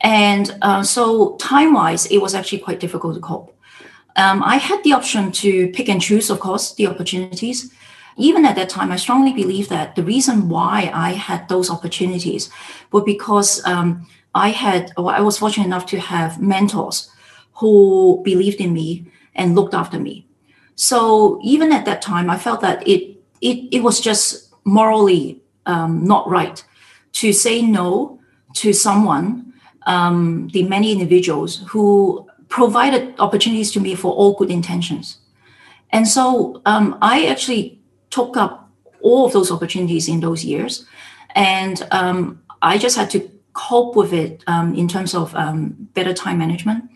And 0.00 0.56
uh, 0.62 0.82
so, 0.82 1.36
time 1.36 1.74
wise, 1.74 2.06
it 2.06 2.18
was 2.18 2.34
actually 2.34 2.58
quite 2.58 2.80
difficult 2.80 3.14
to 3.14 3.20
cope. 3.20 3.56
Um, 4.16 4.42
I 4.42 4.56
had 4.56 4.82
the 4.82 4.92
option 4.92 5.30
to 5.32 5.68
pick 5.72 5.88
and 5.88 6.00
choose, 6.00 6.30
of 6.30 6.40
course, 6.40 6.74
the 6.74 6.86
opportunities. 6.86 7.72
Even 8.16 8.46
at 8.46 8.56
that 8.56 8.68
time, 8.68 8.90
I 8.90 8.96
strongly 8.96 9.32
believe 9.32 9.68
that 9.68 9.94
the 9.94 10.02
reason 10.02 10.48
why 10.48 10.90
I 10.92 11.12
had 11.12 11.48
those 11.48 11.70
opportunities 11.70 12.50
were 12.90 13.04
because 13.04 13.64
um, 13.66 14.06
I 14.34 14.50
had, 14.50 14.92
or 14.96 15.12
I 15.12 15.20
was 15.20 15.38
fortunate 15.38 15.66
enough 15.66 15.86
to 15.86 16.00
have 16.00 16.40
mentors 16.40 17.10
who 17.54 18.20
believed 18.24 18.60
in 18.60 18.72
me 18.72 19.06
and 19.34 19.54
looked 19.54 19.74
after 19.74 19.98
me. 19.98 20.26
So 20.74 21.40
even 21.42 21.72
at 21.72 21.84
that 21.84 22.02
time, 22.02 22.30
I 22.30 22.38
felt 22.38 22.60
that 22.60 22.86
it 22.86 23.16
it, 23.40 23.68
it 23.70 23.82
was 23.82 24.00
just 24.00 24.54
morally 24.64 25.42
um, 25.66 26.04
not 26.04 26.28
right 26.28 26.64
to 27.12 27.32
say 27.32 27.62
no 27.62 28.18
to 28.54 28.72
someone, 28.72 29.52
um, 29.86 30.48
the 30.52 30.62
many 30.62 30.92
individuals 30.92 31.62
who 31.68 32.26
provided 32.48 33.14
opportunities 33.18 33.72
to 33.72 33.80
me 33.80 33.94
for 33.94 34.12
all 34.12 34.34
good 34.34 34.50
intentions. 34.50 35.18
And 35.90 36.06
so 36.08 36.62
um, 36.66 36.98
I 37.02 37.26
actually 37.26 37.78
took 38.10 38.36
up 38.36 38.70
all 39.00 39.26
of 39.26 39.32
those 39.32 39.50
opportunities 39.50 40.08
in 40.08 40.20
those 40.20 40.44
years. 40.44 40.86
And 41.34 41.86
um, 41.90 42.42
I 42.62 42.78
just 42.78 42.96
had 42.96 43.10
to 43.10 43.30
cope 43.52 43.96
with 43.96 44.12
it 44.12 44.42
um, 44.46 44.74
in 44.74 44.88
terms 44.88 45.14
of 45.14 45.34
um, 45.34 45.88
better 45.94 46.12
time 46.12 46.38
management. 46.38 46.90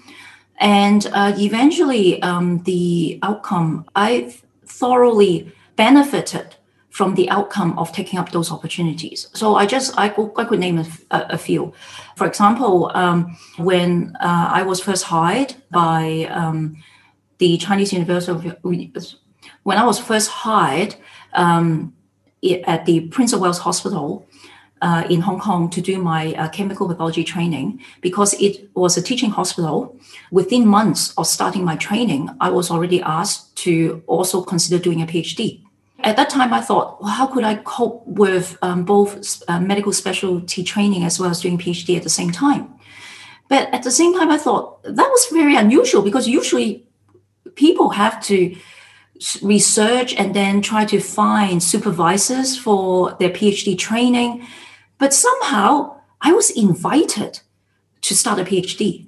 And 0.58 1.06
uh, 1.12 1.32
eventually, 1.38 2.20
um, 2.22 2.62
the 2.64 3.18
outcome, 3.22 3.86
I 3.96 4.34
thoroughly 4.66 5.52
benefited 5.76 6.56
from 6.90 7.14
the 7.14 7.30
outcome 7.30 7.78
of 7.78 7.92
taking 7.92 8.18
up 8.18 8.32
those 8.32 8.50
opportunities. 8.50 9.28
So 9.32 9.54
I 9.54 9.64
just 9.64 9.96
I 9.96 10.08
could, 10.08 10.32
I 10.36 10.44
could 10.44 10.58
name 10.58 10.78
a, 10.78 10.86
a 11.10 11.38
few. 11.38 11.72
For 12.16 12.26
example, 12.26 12.90
um, 12.94 13.38
when 13.56 14.16
uh, 14.20 14.50
I 14.52 14.62
was 14.62 14.80
first 14.80 15.04
hired 15.04 15.54
by 15.70 16.26
um, 16.30 16.76
the 17.38 17.56
Chinese 17.56 17.92
University 17.92 18.32
of 18.32 18.56
when 19.62 19.78
I 19.78 19.84
was 19.84 19.98
first 19.98 20.28
hired 20.28 20.96
um, 21.32 21.94
at 22.66 22.86
the 22.86 23.00
Prince 23.08 23.32
of 23.32 23.40
Wales 23.40 23.58
Hospital 23.58 24.26
uh, 24.82 25.04
in 25.10 25.20
Hong 25.20 25.38
Kong 25.38 25.68
to 25.70 25.80
do 25.80 25.98
my 25.98 26.32
uh, 26.34 26.48
chemical 26.48 26.88
pathology 26.88 27.24
training 27.24 27.80
because 28.00 28.32
it 28.40 28.70
was 28.74 28.96
a 28.96 29.02
teaching 29.02 29.30
hospital. 29.30 29.96
Within 30.30 30.66
months 30.66 31.12
of 31.18 31.26
starting 31.26 31.64
my 31.64 31.76
training, 31.76 32.30
I 32.40 32.50
was 32.50 32.70
already 32.70 33.02
asked 33.02 33.56
to 33.56 34.02
also 34.06 34.42
consider 34.42 34.82
doing 34.82 35.02
a 35.02 35.06
PhD. 35.06 35.62
At 36.02 36.16
that 36.16 36.30
time, 36.30 36.54
I 36.54 36.62
thought, 36.62 37.02
well, 37.02 37.10
how 37.10 37.26
could 37.26 37.44
I 37.44 37.56
cope 37.56 38.06
with 38.06 38.56
um, 38.62 38.84
both 38.84 39.42
uh, 39.48 39.60
medical 39.60 39.92
specialty 39.92 40.64
training 40.64 41.04
as 41.04 41.20
well 41.20 41.30
as 41.30 41.42
doing 41.42 41.58
PhD 41.58 41.96
at 41.96 42.04
the 42.04 42.08
same 42.08 42.30
time? 42.30 42.72
But 43.50 43.68
at 43.74 43.82
the 43.82 43.90
same 43.90 44.16
time, 44.16 44.30
I 44.30 44.38
thought 44.38 44.82
that 44.84 44.96
was 44.96 45.26
very 45.30 45.56
unusual 45.56 46.00
because 46.00 46.26
usually 46.26 46.86
people 47.54 47.90
have 47.90 48.22
to 48.24 48.56
research 49.42 50.14
and 50.14 50.34
then 50.34 50.62
try 50.62 50.84
to 50.86 51.00
find 51.00 51.62
supervisors 51.62 52.56
for 52.56 53.16
their 53.18 53.30
PhD 53.30 53.76
training. 53.76 54.46
But 54.98 55.14
somehow 55.14 56.00
I 56.20 56.32
was 56.32 56.50
invited 56.50 57.40
to 58.02 58.14
start 58.14 58.38
a 58.38 58.44
PhD. 58.44 59.06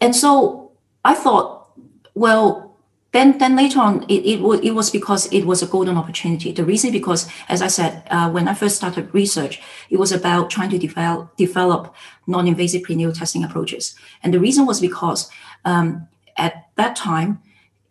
And 0.00 0.14
so 0.14 0.72
I 1.04 1.14
thought, 1.14 1.68
well, 2.14 2.64
then 3.14 3.38
then 3.38 3.56
later 3.56 3.80
on 3.80 4.02
it, 4.08 4.26
it, 4.26 4.40
was, 4.40 4.60
it 4.60 4.72
was 4.72 4.90
because 4.90 5.26
it 5.32 5.44
was 5.46 5.62
a 5.62 5.66
golden 5.66 5.96
opportunity 5.96 6.50
the 6.50 6.64
reason 6.64 6.90
because 6.90 7.30
as 7.48 7.62
i 7.62 7.68
said 7.68 8.02
uh, 8.10 8.28
when 8.28 8.48
i 8.48 8.52
first 8.52 8.76
started 8.76 9.08
research 9.14 9.62
it 9.88 9.98
was 9.98 10.10
about 10.10 10.50
trying 10.50 10.68
to 10.68 10.78
develop 10.78 11.34
develop 11.36 11.94
non-invasive 12.26 12.82
prenatal 12.82 13.12
testing 13.12 13.44
approaches 13.44 13.94
and 14.22 14.34
the 14.34 14.40
reason 14.40 14.66
was 14.66 14.80
because 14.80 15.30
um, 15.64 16.06
at 16.36 16.66
that 16.74 16.96
time 16.96 17.40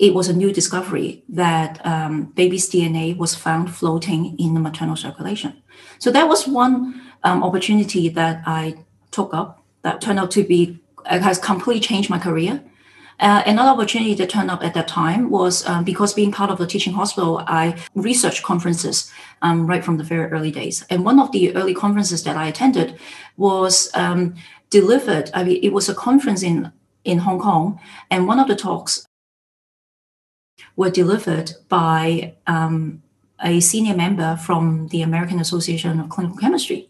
it 0.04 0.14
was 0.14 0.28
a 0.28 0.34
new 0.34 0.52
discovery 0.52 1.24
that 1.30 1.84
um, 1.86 2.26
baby's 2.42 2.70
dna 2.70 3.16
was 3.18 3.34
found 3.36 3.74
floating 3.74 4.38
in 4.38 4.54
the 4.54 4.60
maternal 4.60 4.96
circulation 4.96 5.54
so 6.00 6.12
that 6.12 6.28
was 6.28 6.48
one 6.48 7.02
um, 7.24 7.44
opportunity 7.44 8.10
that 8.10 8.42
i 8.46 8.76
took 9.12 9.34
up 9.34 9.64
that 9.84 10.02
turned 10.02 10.20
out 10.20 10.32
to 10.32 10.44
be 10.44 10.80
has 11.06 11.38
completely 11.38 11.80
changed 11.80 12.10
my 12.10 12.20
career 12.20 12.62
uh, 13.20 13.44
another 13.46 13.70
opportunity 13.70 14.14
that 14.16 14.30
turned 14.30 14.52
up 14.52 14.64
at 14.64 14.74
that 14.74 14.88
time 14.88 15.30
was 15.30 15.66
um, 15.68 15.84
because 15.84 16.14
being 16.14 16.32
part 16.32 16.50
of 16.50 16.58
the 16.58 16.66
teaching 16.66 16.94
hospital, 16.94 17.44
I 17.48 17.80
researched 17.94 18.44
conferences 18.44 19.12
um, 19.42 19.68
right 19.68 19.86
from 19.86 19.98
the 19.98 20.04
very 20.04 20.32
early 20.32 20.52
days. 20.52 20.84
And 20.90 21.06
one 21.06 21.20
of 21.20 21.32
the 21.32 21.56
early 21.56 21.76
conferences 21.76 22.24
that 22.24 22.36
I 22.36 22.48
attended 22.48 23.00
was 23.38 23.92
um, 23.94 24.36
delivered. 24.72 25.30
I 25.34 25.44
mean, 25.44 25.60
it 25.62 25.72
was 25.72 25.88
a 25.88 25.96
conference 25.96 26.44
in 26.44 26.72
in 27.04 27.20
Hong 27.20 27.40
Kong, 27.40 27.80
and 28.10 28.28
one 28.28 28.40
of 28.40 28.48
the 28.48 28.56
talks 28.56 29.06
were 30.76 30.90
delivered 30.90 31.52
by 31.70 32.34
um, 32.48 33.02
a 33.44 33.60
senior 33.60 33.96
member 33.96 34.36
from 34.38 34.88
the 34.88 35.02
American 35.02 35.40
Association 35.40 36.00
of 36.00 36.10
Clinical 36.10 36.38
Chemistry. 36.38 36.90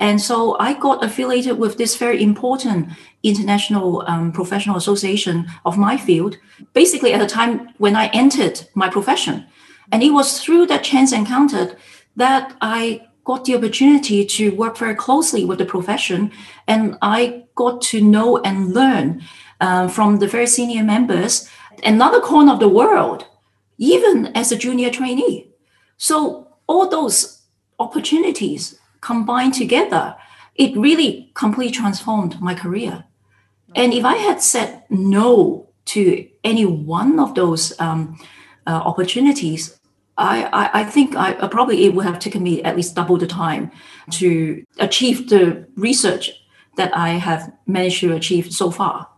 And 0.00 0.20
so 0.20 0.56
I 0.58 0.74
got 0.74 1.04
affiliated 1.04 1.58
with 1.58 1.78
this 1.78 1.96
very 1.96 2.22
important 2.22 2.88
international 3.22 4.02
um, 4.08 4.32
professional 4.32 4.76
association 4.76 5.46
of 5.64 5.78
my 5.78 5.96
field, 5.96 6.36
basically 6.72 7.12
at 7.12 7.20
the 7.20 7.26
time 7.26 7.68
when 7.78 7.94
I 7.94 8.08
entered 8.08 8.66
my 8.74 8.88
profession. 8.88 9.46
And 9.92 10.02
it 10.02 10.10
was 10.10 10.40
through 10.40 10.66
that 10.66 10.82
chance 10.82 11.12
encounter 11.12 11.76
that 12.16 12.56
I 12.60 13.06
got 13.24 13.44
the 13.44 13.56
opportunity 13.56 14.24
to 14.24 14.50
work 14.50 14.76
very 14.76 14.94
closely 14.94 15.44
with 15.44 15.58
the 15.58 15.64
profession. 15.64 16.32
And 16.66 16.98
I 17.00 17.44
got 17.54 17.80
to 17.82 18.00
know 18.00 18.38
and 18.38 18.74
learn 18.74 19.22
uh, 19.60 19.88
from 19.88 20.18
the 20.18 20.26
very 20.26 20.46
senior 20.46 20.82
members 20.82 21.48
another 21.84 22.20
corner 22.20 22.52
of 22.52 22.60
the 22.60 22.68
world, 22.68 23.26
even 23.78 24.26
as 24.34 24.52
a 24.52 24.56
junior 24.56 24.90
trainee. 24.90 25.50
So 25.96 26.48
all 26.66 26.88
those 26.88 27.42
opportunities 27.78 28.78
combined 29.00 29.54
together, 29.54 30.16
it 30.54 30.76
really 30.76 31.30
completely 31.34 31.72
transformed 31.72 32.40
my 32.40 32.54
career. 32.54 33.04
And 33.74 33.92
if 33.92 34.04
I 34.04 34.16
had 34.16 34.40
said 34.40 34.84
no 34.88 35.68
to 35.86 36.28
any 36.44 36.64
one 36.64 37.18
of 37.18 37.34
those 37.34 37.78
um, 37.80 38.18
uh, 38.66 38.70
opportunities, 38.70 39.78
I, 40.16 40.44
I, 40.44 40.80
I, 40.80 40.84
think 40.84 41.16
I, 41.16 41.34
uh, 41.34 41.48
probably 41.48 41.84
it 41.84 41.94
would 41.94 42.04
have 42.04 42.20
taken 42.20 42.42
me 42.42 42.62
at 42.62 42.76
least 42.76 42.94
double 42.94 43.16
the 43.16 43.26
time 43.26 43.72
to 44.12 44.64
achieve 44.78 45.28
the 45.28 45.66
research 45.76 46.30
that 46.76 46.96
I 46.96 47.10
have 47.10 47.52
managed 47.66 48.00
to 48.00 48.14
achieve 48.14 48.52
so 48.52 48.70
far. 48.70 49.08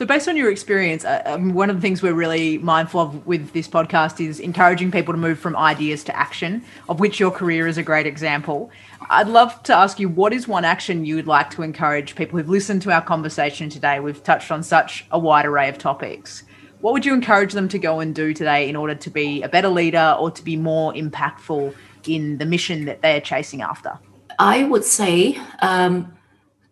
So, 0.00 0.06
based 0.06 0.28
on 0.28 0.34
your 0.38 0.50
experience, 0.50 1.04
uh, 1.04 1.20
um, 1.26 1.52
one 1.52 1.68
of 1.68 1.76
the 1.76 1.82
things 1.82 2.02
we're 2.02 2.14
really 2.14 2.56
mindful 2.56 3.02
of 3.02 3.26
with 3.26 3.52
this 3.52 3.68
podcast 3.68 4.18
is 4.18 4.40
encouraging 4.40 4.90
people 4.90 5.12
to 5.12 5.18
move 5.18 5.38
from 5.38 5.54
ideas 5.54 6.02
to 6.04 6.16
action, 6.16 6.64
of 6.88 7.00
which 7.00 7.20
your 7.20 7.30
career 7.30 7.66
is 7.66 7.76
a 7.76 7.82
great 7.82 8.06
example. 8.06 8.70
I'd 9.10 9.28
love 9.28 9.62
to 9.64 9.74
ask 9.74 10.00
you 10.00 10.08
what 10.08 10.32
is 10.32 10.48
one 10.48 10.64
action 10.64 11.04
you 11.04 11.16
would 11.16 11.26
like 11.26 11.50
to 11.50 11.62
encourage 11.62 12.14
people 12.14 12.38
who've 12.38 12.48
listened 12.48 12.80
to 12.80 12.90
our 12.90 13.02
conversation 13.02 13.68
today? 13.68 14.00
We've 14.00 14.24
touched 14.24 14.50
on 14.50 14.62
such 14.62 15.04
a 15.10 15.18
wide 15.18 15.44
array 15.44 15.68
of 15.68 15.76
topics. 15.76 16.44
What 16.80 16.94
would 16.94 17.04
you 17.04 17.12
encourage 17.12 17.52
them 17.52 17.68
to 17.68 17.78
go 17.78 18.00
and 18.00 18.14
do 18.14 18.32
today 18.32 18.70
in 18.70 18.76
order 18.76 18.94
to 18.94 19.10
be 19.10 19.42
a 19.42 19.50
better 19.50 19.68
leader 19.68 20.16
or 20.18 20.30
to 20.30 20.42
be 20.42 20.56
more 20.56 20.94
impactful 20.94 21.74
in 22.06 22.38
the 22.38 22.46
mission 22.46 22.86
that 22.86 23.02
they're 23.02 23.20
chasing 23.20 23.60
after? 23.60 23.98
I 24.38 24.64
would 24.64 24.84
say 24.84 25.38
um, 25.60 26.16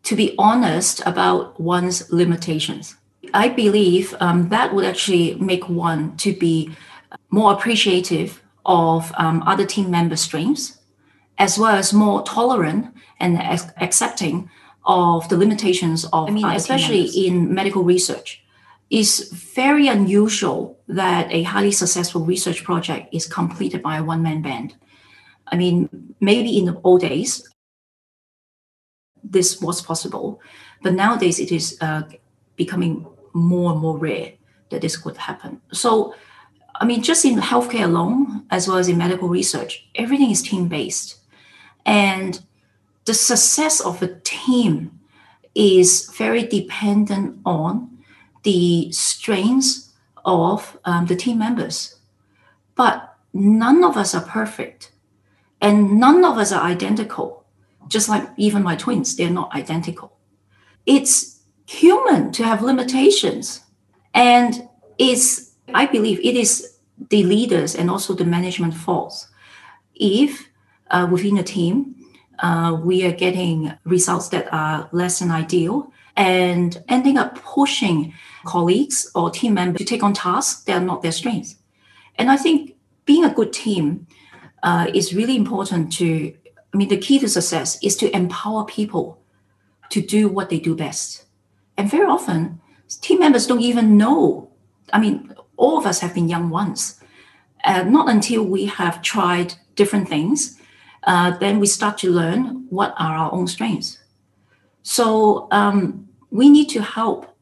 to 0.04 0.16
be 0.16 0.34
honest 0.38 1.02
about 1.04 1.60
one's 1.60 2.10
limitations. 2.10 2.96
I 3.34 3.48
believe 3.48 4.14
um, 4.20 4.48
that 4.48 4.74
would 4.74 4.84
actually 4.84 5.34
make 5.36 5.68
one 5.68 6.16
to 6.18 6.32
be 6.32 6.74
more 7.30 7.52
appreciative 7.52 8.42
of 8.66 9.12
um, 9.16 9.42
other 9.46 9.64
team 9.64 9.90
member 9.90 10.16
streams, 10.16 10.78
as 11.38 11.58
well 11.58 11.74
as 11.76 11.92
more 11.92 12.22
tolerant 12.24 12.94
and 13.20 13.38
accepting 13.80 14.50
of 14.84 15.28
the 15.28 15.36
limitations 15.36 16.04
of, 16.12 16.28
I 16.28 16.32
mean, 16.32 16.46
especially 16.46 17.04
in 17.26 17.52
medical 17.52 17.84
research. 17.84 18.42
It's 18.90 19.30
very 19.30 19.88
unusual 19.88 20.78
that 20.88 21.30
a 21.30 21.42
highly 21.42 21.72
successful 21.72 22.24
research 22.24 22.64
project 22.64 23.12
is 23.12 23.26
completed 23.26 23.82
by 23.82 23.98
a 23.98 24.04
one 24.04 24.22
man 24.22 24.40
band. 24.40 24.76
I 25.46 25.56
mean, 25.56 26.14
maybe 26.20 26.58
in 26.58 26.64
the 26.64 26.80
old 26.84 27.02
days, 27.02 27.46
this 29.22 29.60
was 29.60 29.82
possible, 29.82 30.40
but 30.82 30.94
nowadays 30.94 31.38
it 31.38 31.52
is 31.52 31.76
uh, 31.80 32.02
becoming 32.56 33.06
more 33.32 33.72
and 33.72 33.80
more 33.80 33.96
rare 33.98 34.32
that 34.70 34.80
this 34.80 34.96
could 34.96 35.16
happen. 35.16 35.60
So, 35.72 36.14
I 36.74 36.84
mean, 36.84 37.02
just 37.02 37.24
in 37.24 37.36
healthcare 37.36 37.84
alone, 37.84 38.44
as 38.50 38.68
well 38.68 38.78
as 38.78 38.88
in 38.88 38.98
medical 38.98 39.28
research, 39.28 39.88
everything 39.94 40.30
is 40.30 40.42
team 40.42 40.68
based. 40.68 41.16
And 41.86 42.40
the 43.04 43.14
success 43.14 43.80
of 43.80 44.02
a 44.02 44.14
team 44.20 44.98
is 45.54 46.10
very 46.16 46.44
dependent 46.46 47.40
on 47.44 47.98
the 48.42 48.92
strengths 48.92 49.92
of 50.24 50.78
um, 50.84 51.06
the 51.06 51.16
team 51.16 51.38
members. 51.38 51.96
But 52.74 53.16
none 53.32 53.82
of 53.82 53.96
us 53.96 54.14
are 54.14 54.22
perfect, 54.22 54.92
and 55.60 55.98
none 55.98 56.24
of 56.24 56.38
us 56.38 56.52
are 56.52 56.62
identical. 56.62 57.44
Just 57.88 58.08
like 58.08 58.28
even 58.36 58.62
my 58.62 58.76
twins, 58.76 59.16
they're 59.16 59.30
not 59.30 59.54
identical. 59.54 60.16
It's 60.86 61.38
human 61.68 62.33
to 62.33 62.42
have 62.44 62.62
limitations. 62.62 63.61
And 64.14 64.68
it's, 64.96 65.52
I 65.74 65.85
believe 65.85 66.18
it 66.20 66.35
is 66.35 66.78
the 67.11 67.22
leaders 67.24 67.74
and 67.74 67.90
also 67.90 68.14
the 68.14 68.24
management 68.24 68.74
faults. 68.74 69.28
If 69.94 70.48
uh, 70.90 71.07
within 71.11 71.37
a 71.37 71.42
team, 71.42 71.94
uh, 72.38 72.81
we 72.83 73.04
are 73.04 73.12
getting 73.12 73.74
results 73.85 74.31
that 74.31 74.52
are 74.52 74.88
less 74.92 75.18
than 75.18 75.31
ideal 75.31 75.92
and 76.16 76.83
ending 76.88 77.18
up 77.18 77.35
pushing 77.37 78.14
colleagues 78.46 79.11
or 79.14 79.31
team 79.31 79.54
members 79.54 79.78
to 79.78 79.85
take 79.85 80.02
on 80.02 80.14
tasks 80.14 80.64
that 80.64 80.81
are 80.81 80.85
not 80.85 81.02
their 81.02 81.12
strengths. 81.12 81.57
And 82.16 82.31
I 82.31 82.38
think 82.38 82.76
being 83.04 83.24
a 83.24 83.35
good 83.35 83.52
team 83.52 84.07
uh, 84.62 84.87
is 84.94 85.14
really 85.14 85.37
important 85.37 85.92
to, 85.94 86.35
I 86.72 86.76
mean, 86.76 86.88
the 86.88 86.96
key 86.96 87.18
to 87.18 87.28
success 87.28 87.78
is 87.83 87.94
to 87.96 88.16
empower 88.16 88.64
people 88.64 89.20
to 89.90 90.00
do 90.00 90.28
what 90.28 90.48
they 90.48 90.59
do 90.59 90.74
best. 90.74 91.27
And 91.78 91.88
very 91.88 92.06
often, 92.06 92.60
team 93.00 93.20
members 93.20 93.46
don't 93.46 93.62
even 93.62 93.96
know. 93.96 94.50
I 94.92 94.98
mean, 94.98 95.32
all 95.56 95.78
of 95.78 95.86
us 95.86 96.00
have 96.00 96.12
been 96.12 96.28
young 96.28 96.50
once. 96.50 97.00
Uh, 97.64 97.84
not 97.84 98.08
until 98.08 98.44
we 98.44 98.66
have 98.66 99.00
tried 99.00 99.54
different 99.76 100.08
things, 100.08 100.58
uh, 101.04 101.38
then 101.38 101.60
we 101.60 101.66
start 101.66 101.96
to 101.98 102.10
learn 102.10 102.66
what 102.68 102.94
are 102.98 103.16
our 103.16 103.32
own 103.32 103.46
strengths. 103.46 103.98
So 104.82 105.46
um, 105.52 106.08
we 106.30 106.50
need 106.50 106.68
to 106.70 106.82
help 106.82 107.36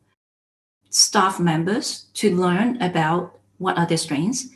staff 0.90 1.40
members 1.40 2.06
to 2.14 2.34
learn 2.34 2.80
about 2.82 3.38
what 3.58 3.78
are 3.78 3.86
their 3.86 3.98
strengths 3.98 4.48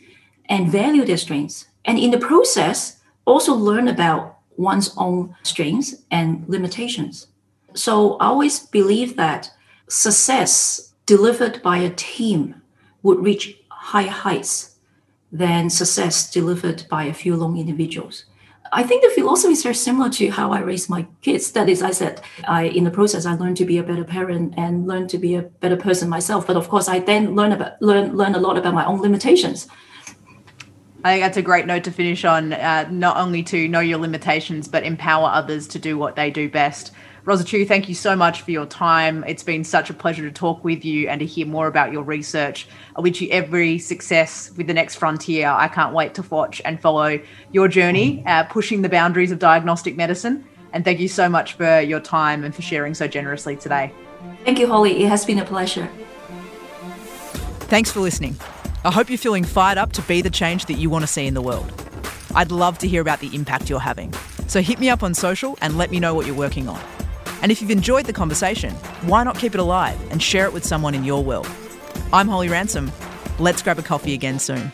and 0.46 0.70
value 0.70 1.04
their 1.06 1.16
strengths. 1.16 1.66
And 1.86 1.98
in 1.98 2.10
the 2.10 2.18
process, 2.18 3.00
also 3.24 3.54
learn 3.54 3.88
about 3.88 4.38
one's 4.56 4.92
own 4.98 5.34
strengths 5.42 5.94
and 6.10 6.44
limitations. 6.48 7.28
So 7.74 8.16
I 8.16 8.26
always 8.26 8.66
believe 8.66 9.16
that 9.16 9.50
success 9.90 10.92
delivered 11.04 11.60
by 11.62 11.78
a 11.78 11.90
team 11.90 12.62
would 13.02 13.22
reach 13.22 13.58
higher 13.68 14.08
heights 14.08 14.76
than 15.32 15.70
success 15.70 16.30
delivered 16.30 16.86
by 16.88 17.04
a 17.04 17.14
few 17.14 17.36
lone 17.36 17.58
individuals. 17.58 18.24
I 18.72 18.84
think 18.84 19.02
the 19.02 19.10
philosophy 19.10 19.52
is 19.52 19.64
very 19.64 19.74
similar 19.74 20.08
to 20.10 20.30
how 20.30 20.52
I 20.52 20.60
raise 20.60 20.88
my 20.88 21.06
kids. 21.22 21.50
That 21.52 21.68
is, 21.68 21.82
I 21.82 21.90
said, 21.90 22.20
I 22.46 22.64
in 22.64 22.84
the 22.84 22.90
process 22.90 23.26
I 23.26 23.34
learned 23.34 23.56
to 23.56 23.64
be 23.64 23.78
a 23.78 23.82
better 23.82 24.04
parent 24.04 24.54
and 24.56 24.86
learned 24.86 25.10
to 25.10 25.18
be 25.18 25.34
a 25.34 25.42
better 25.42 25.76
person 25.76 26.08
myself. 26.08 26.46
But 26.46 26.56
of 26.56 26.68
course, 26.68 26.88
I 26.88 27.00
then 27.00 27.34
learn 27.34 27.50
about 27.50 27.82
learn 27.82 28.16
learn 28.16 28.36
a 28.36 28.38
lot 28.38 28.56
about 28.56 28.74
my 28.74 28.84
own 28.84 29.00
limitations. 29.00 29.66
I 31.02 31.12
think 31.12 31.24
that's 31.24 31.36
a 31.38 31.42
great 31.42 31.66
note 31.66 31.82
to 31.84 31.90
finish 31.90 32.24
on. 32.24 32.52
Uh, 32.52 32.86
not 32.90 33.16
only 33.16 33.42
to 33.44 33.66
know 33.66 33.80
your 33.80 33.98
limitations, 33.98 34.68
but 34.68 34.84
empower 34.84 35.28
others 35.28 35.66
to 35.68 35.78
do 35.80 35.98
what 35.98 36.14
they 36.14 36.30
do 36.30 36.48
best. 36.48 36.92
Rossa 37.24 37.44
Chiu, 37.44 37.66
thank 37.66 37.88
you 37.88 37.94
so 37.94 38.16
much 38.16 38.42
for 38.42 38.50
your 38.50 38.64
time. 38.64 39.24
It's 39.26 39.42
been 39.42 39.62
such 39.62 39.90
a 39.90 39.94
pleasure 39.94 40.22
to 40.22 40.32
talk 40.32 40.64
with 40.64 40.84
you 40.84 41.08
and 41.08 41.20
to 41.20 41.26
hear 41.26 41.46
more 41.46 41.66
about 41.66 41.92
your 41.92 42.02
research. 42.02 42.66
I 42.96 43.02
wish 43.02 43.20
you 43.20 43.28
every 43.30 43.78
success 43.78 44.50
with 44.56 44.66
the 44.66 44.74
next 44.74 44.96
frontier. 44.96 45.48
I 45.48 45.68
can't 45.68 45.94
wait 45.94 46.14
to 46.14 46.22
watch 46.22 46.62
and 46.64 46.80
follow 46.80 47.20
your 47.52 47.68
journey, 47.68 48.22
uh, 48.26 48.44
pushing 48.44 48.80
the 48.80 48.88
boundaries 48.88 49.32
of 49.32 49.38
diagnostic 49.38 49.96
medicine. 49.96 50.46
And 50.72 50.84
thank 50.84 50.98
you 50.98 51.08
so 51.08 51.28
much 51.28 51.54
for 51.54 51.80
your 51.80 52.00
time 52.00 52.42
and 52.42 52.54
for 52.54 52.62
sharing 52.62 52.94
so 52.94 53.06
generously 53.06 53.56
today. 53.56 53.92
Thank 54.44 54.58
you, 54.58 54.66
Holly. 54.66 55.02
It 55.02 55.08
has 55.08 55.24
been 55.26 55.38
a 55.38 55.44
pleasure. 55.44 55.88
Thanks 57.68 57.92
for 57.92 58.00
listening. 58.00 58.36
I 58.82 58.90
hope 58.90 59.10
you're 59.10 59.18
feeling 59.18 59.44
fired 59.44 59.76
up 59.76 59.92
to 59.92 60.02
be 60.02 60.22
the 60.22 60.30
change 60.30 60.66
that 60.66 60.74
you 60.74 60.88
want 60.88 61.02
to 61.02 61.06
see 61.06 61.26
in 61.26 61.34
the 61.34 61.42
world. 61.42 61.70
I'd 62.34 62.50
love 62.50 62.78
to 62.78 62.88
hear 62.88 63.02
about 63.02 63.20
the 63.20 63.34
impact 63.34 63.68
you're 63.68 63.80
having. 63.80 64.14
So 64.46 64.62
hit 64.62 64.80
me 64.80 64.88
up 64.88 65.02
on 65.02 65.12
social 65.12 65.58
and 65.60 65.76
let 65.76 65.90
me 65.90 66.00
know 66.00 66.14
what 66.14 66.26
you're 66.26 66.34
working 66.34 66.66
on. 66.66 66.80
And 67.42 67.50
if 67.50 67.60
you've 67.60 67.70
enjoyed 67.70 68.06
the 68.06 68.12
conversation, 68.12 68.74
why 69.02 69.24
not 69.24 69.38
keep 69.38 69.54
it 69.54 69.60
alive 69.60 69.98
and 70.10 70.22
share 70.22 70.44
it 70.46 70.52
with 70.52 70.64
someone 70.64 70.94
in 70.94 71.04
your 71.04 71.24
world? 71.24 71.48
I'm 72.12 72.28
Holly 72.28 72.48
Ransom. 72.48 72.92
Let's 73.38 73.62
grab 73.62 73.78
a 73.78 73.82
coffee 73.82 74.14
again 74.14 74.38
soon. 74.38 74.72